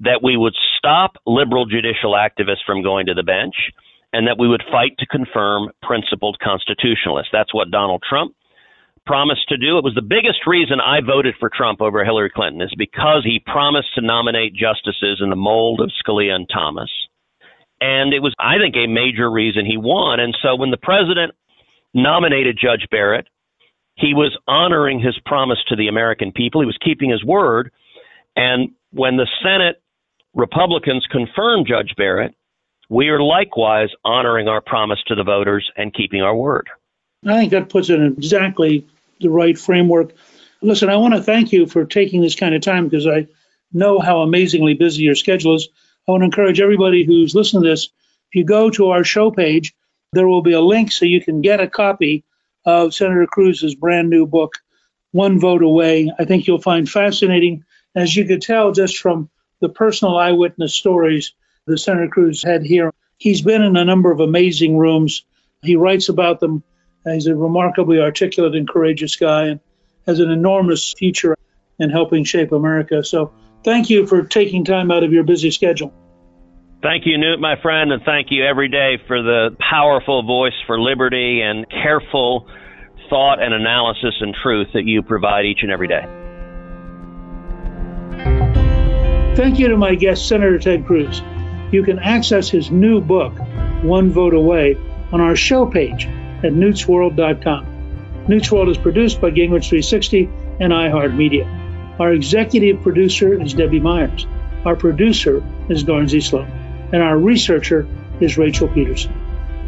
that 0.00 0.20
we 0.22 0.36
would 0.36 0.54
stop 0.76 1.16
liberal 1.26 1.64
judicial 1.64 2.12
activists 2.12 2.64
from 2.66 2.82
going 2.82 3.06
to 3.06 3.14
the 3.14 3.22
bench 3.22 3.54
and 4.12 4.28
that 4.28 4.38
we 4.38 4.46
would 4.46 4.62
fight 4.70 4.92
to 4.98 5.06
confirm 5.06 5.70
principled 5.82 6.38
constitutionalists. 6.38 7.32
That's 7.32 7.54
what 7.54 7.70
Donald 7.70 8.02
Trump 8.06 8.35
promised 9.06 9.48
to 9.48 9.56
do. 9.56 9.78
It 9.78 9.84
was 9.84 9.94
the 9.94 10.02
biggest 10.02 10.46
reason 10.46 10.80
I 10.80 11.00
voted 11.00 11.34
for 11.38 11.48
Trump 11.48 11.80
over 11.80 12.04
Hillary 12.04 12.30
Clinton 12.30 12.60
is 12.60 12.74
because 12.76 13.22
he 13.24 13.42
promised 13.44 13.94
to 13.94 14.00
nominate 14.00 14.54
justices 14.54 15.20
in 15.22 15.30
the 15.30 15.36
mold 15.36 15.80
of 15.80 15.92
Scalia 16.04 16.32
and 16.32 16.48
Thomas. 16.52 16.90
And 17.80 18.12
it 18.12 18.20
was, 18.20 18.34
I 18.38 18.58
think, 18.58 18.74
a 18.76 18.86
major 18.86 19.30
reason 19.30 19.66
he 19.66 19.76
won. 19.76 20.18
And 20.18 20.36
so 20.42 20.56
when 20.56 20.70
the 20.70 20.76
president 20.76 21.32
nominated 21.94 22.58
Judge 22.60 22.86
Barrett, 22.90 23.28
he 23.96 24.12
was 24.12 24.36
honoring 24.46 25.00
his 25.00 25.18
promise 25.24 25.58
to 25.68 25.76
the 25.76 25.88
American 25.88 26.32
people. 26.32 26.60
He 26.60 26.66
was 26.66 26.78
keeping 26.82 27.10
his 27.10 27.24
word. 27.24 27.72
And 28.34 28.70
when 28.92 29.16
the 29.16 29.28
Senate 29.42 29.82
Republicans 30.34 31.06
confirmed 31.10 31.66
Judge 31.66 31.94
Barrett, 31.96 32.34
we 32.88 33.08
are 33.08 33.20
likewise 33.20 33.88
honoring 34.04 34.48
our 34.48 34.60
promise 34.60 35.02
to 35.06 35.14
the 35.14 35.24
voters 35.24 35.70
and 35.76 35.94
keeping 35.94 36.22
our 36.22 36.36
word. 36.36 36.68
I 37.26 37.38
think 37.40 37.50
that 37.50 37.68
puts 37.68 37.90
it 37.90 37.98
in 37.98 38.12
exactly 38.12 38.86
the 39.20 39.30
right 39.30 39.58
framework. 39.58 40.12
Listen, 40.62 40.88
I 40.88 40.96
want 40.96 41.14
to 41.14 41.22
thank 41.22 41.52
you 41.52 41.66
for 41.66 41.84
taking 41.84 42.22
this 42.22 42.34
kind 42.34 42.54
of 42.54 42.62
time 42.62 42.88
because 42.88 43.06
I 43.06 43.26
know 43.72 43.98
how 43.98 44.22
amazingly 44.22 44.74
busy 44.74 45.02
your 45.02 45.14
schedule 45.14 45.54
is. 45.54 45.68
I 46.06 46.12
want 46.12 46.22
to 46.22 46.26
encourage 46.26 46.60
everybody 46.60 47.04
who's 47.04 47.34
listening 47.34 47.62
to 47.64 47.68
this, 47.68 47.90
if 48.30 48.34
you 48.34 48.44
go 48.44 48.70
to 48.70 48.90
our 48.90 49.04
show 49.04 49.30
page, 49.30 49.74
there 50.12 50.26
will 50.26 50.42
be 50.42 50.52
a 50.52 50.60
link 50.60 50.92
so 50.92 51.04
you 51.04 51.22
can 51.22 51.42
get 51.42 51.60
a 51.60 51.68
copy 51.68 52.24
of 52.64 52.94
Senator 52.94 53.26
Cruz's 53.26 53.74
brand 53.74 54.10
new 54.10 54.26
book, 54.26 54.54
One 55.12 55.38
Vote 55.38 55.62
Away. 55.62 56.12
I 56.18 56.24
think 56.24 56.46
you'll 56.46 56.60
find 56.60 56.88
fascinating, 56.88 57.64
as 57.94 58.16
you 58.16 58.24
could 58.24 58.42
tell 58.42 58.72
just 58.72 58.98
from 58.98 59.30
the 59.60 59.68
personal 59.68 60.16
eyewitness 60.16 60.74
stories 60.74 61.32
that 61.66 61.78
Senator 61.78 62.08
Cruz 62.08 62.42
had 62.42 62.62
here. 62.64 62.92
He's 63.18 63.42
been 63.42 63.62
in 63.62 63.76
a 63.76 63.84
number 63.84 64.10
of 64.10 64.20
amazing 64.20 64.76
rooms. 64.76 65.24
He 65.62 65.76
writes 65.76 66.08
about 66.08 66.40
them. 66.40 66.62
He's 67.14 67.26
a 67.26 67.34
remarkably 67.34 68.00
articulate 68.00 68.56
and 68.56 68.68
courageous 68.68 69.16
guy 69.16 69.44
and 69.46 69.60
has 70.06 70.20
an 70.20 70.30
enormous 70.30 70.92
future 70.92 71.36
in 71.78 71.90
helping 71.90 72.24
shape 72.24 72.52
America. 72.52 73.04
So 73.04 73.32
thank 73.64 73.90
you 73.90 74.06
for 74.06 74.24
taking 74.24 74.64
time 74.64 74.90
out 74.90 75.04
of 75.04 75.12
your 75.12 75.24
busy 75.24 75.50
schedule. 75.50 75.92
Thank 76.82 77.06
you, 77.06 77.16
Newt, 77.18 77.40
my 77.40 77.60
friend, 77.60 77.92
and 77.92 78.02
thank 78.04 78.28
you 78.30 78.44
every 78.44 78.68
day 78.68 78.98
for 79.06 79.22
the 79.22 79.56
powerful 79.58 80.22
voice 80.22 80.54
for 80.66 80.80
liberty 80.80 81.40
and 81.42 81.68
careful 81.68 82.48
thought 83.08 83.42
and 83.42 83.54
analysis 83.54 84.14
and 84.20 84.34
truth 84.34 84.68
that 84.74 84.84
you 84.84 85.02
provide 85.02 85.44
each 85.44 85.60
and 85.62 85.70
every 85.70 85.88
day. 85.88 86.04
Thank 89.36 89.58
you 89.58 89.68
to 89.68 89.76
my 89.76 89.94
guest, 89.94 90.28
Senator 90.28 90.58
Ted 90.58 90.86
Cruz. 90.86 91.22
You 91.72 91.82
can 91.82 91.98
access 91.98 92.48
his 92.48 92.70
new 92.70 93.00
book, 93.00 93.34
One 93.82 94.10
Vote 94.10 94.34
Away, 94.34 94.76
on 95.12 95.20
our 95.20 95.36
show 95.36 95.66
page 95.66 96.08
at 96.46 96.52
newtsworld.com. 96.52 98.26
Newt's 98.28 98.50
World 98.50 98.68
is 98.68 98.78
produced 98.78 99.20
by 99.20 99.30
Gingrich 99.30 99.68
360 99.68 100.24
and 100.60 100.72
iHeartMedia. 100.72 102.00
Our 102.00 102.12
executive 102.12 102.82
producer 102.82 103.40
is 103.40 103.54
Debbie 103.54 103.80
Myers. 103.80 104.26
Our 104.64 104.76
producer 104.76 105.44
is 105.68 105.84
Garnsey 105.84 106.22
Sloan. 106.22 106.48
And 106.92 107.02
our 107.02 107.18
researcher 107.18 107.86
is 108.20 108.38
Rachel 108.38 108.68
Peterson. 108.68 109.12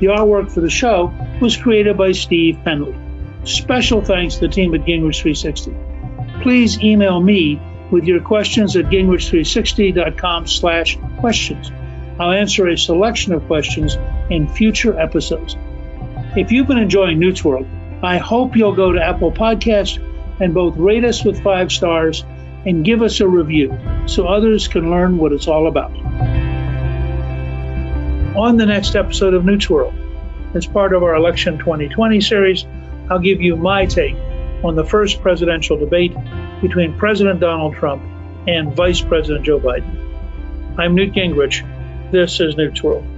The 0.00 0.06
artwork 0.06 0.50
for 0.50 0.60
the 0.60 0.70
show 0.70 1.12
was 1.40 1.56
created 1.56 1.96
by 1.96 2.12
Steve 2.12 2.58
Penley. 2.64 2.96
Special 3.44 4.02
thanks 4.02 4.36
to 4.36 4.40
the 4.42 4.48
team 4.48 4.74
at 4.74 4.82
Gingrich 4.82 5.20
360. 5.20 5.74
Please 6.42 6.80
email 6.80 7.20
me 7.20 7.60
with 7.90 8.04
your 8.04 8.20
questions 8.20 8.76
at 8.76 8.86
gingrich360.com 8.86 10.46
slash 10.46 10.98
questions. 11.18 11.72
I'll 12.20 12.32
answer 12.32 12.68
a 12.68 12.76
selection 12.76 13.32
of 13.32 13.46
questions 13.46 13.96
in 14.30 14.48
future 14.48 14.98
episodes. 14.98 15.56
If 16.36 16.52
you've 16.52 16.66
been 16.66 16.78
enjoying 16.78 17.18
Newt's 17.18 17.42
World, 17.42 17.66
I 18.02 18.18
hope 18.18 18.54
you'll 18.54 18.74
go 18.74 18.92
to 18.92 19.02
Apple 19.02 19.32
Podcast 19.32 19.98
and 20.40 20.52
both 20.52 20.76
rate 20.76 21.04
us 21.04 21.24
with 21.24 21.42
five 21.42 21.72
stars 21.72 22.22
and 22.66 22.84
give 22.84 23.02
us 23.02 23.20
a 23.20 23.26
review 23.26 23.76
so 24.06 24.26
others 24.26 24.68
can 24.68 24.90
learn 24.90 25.16
what 25.16 25.32
it's 25.32 25.48
all 25.48 25.68
about. 25.68 25.90
On 28.36 28.56
the 28.58 28.66
next 28.66 28.94
episode 28.94 29.32
of 29.32 29.44
Newt's 29.46 29.70
World, 29.70 29.94
as 30.54 30.66
part 30.66 30.92
of 30.92 31.02
our 31.02 31.14
Election 31.14 31.58
2020 31.58 32.20
series, 32.20 32.66
I'll 33.10 33.18
give 33.18 33.40
you 33.40 33.56
my 33.56 33.86
take 33.86 34.14
on 34.62 34.76
the 34.76 34.84
first 34.84 35.22
presidential 35.22 35.78
debate 35.78 36.14
between 36.60 36.96
President 36.98 37.40
Donald 37.40 37.74
Trump 37.74 38.02
and 38.46 38.76
Vice 38.76 39.00
President 39.00 39.46
Joe 39.46 39.58
Biden. 39.58 40.78
I'm 40.78 40.94
Newt 40.94 41.14
Gingrich. 41.14 41.64
This 42.12 42.38
is 42.38 42.54
Newt's 42.54 42.82
World. 42.82 43.17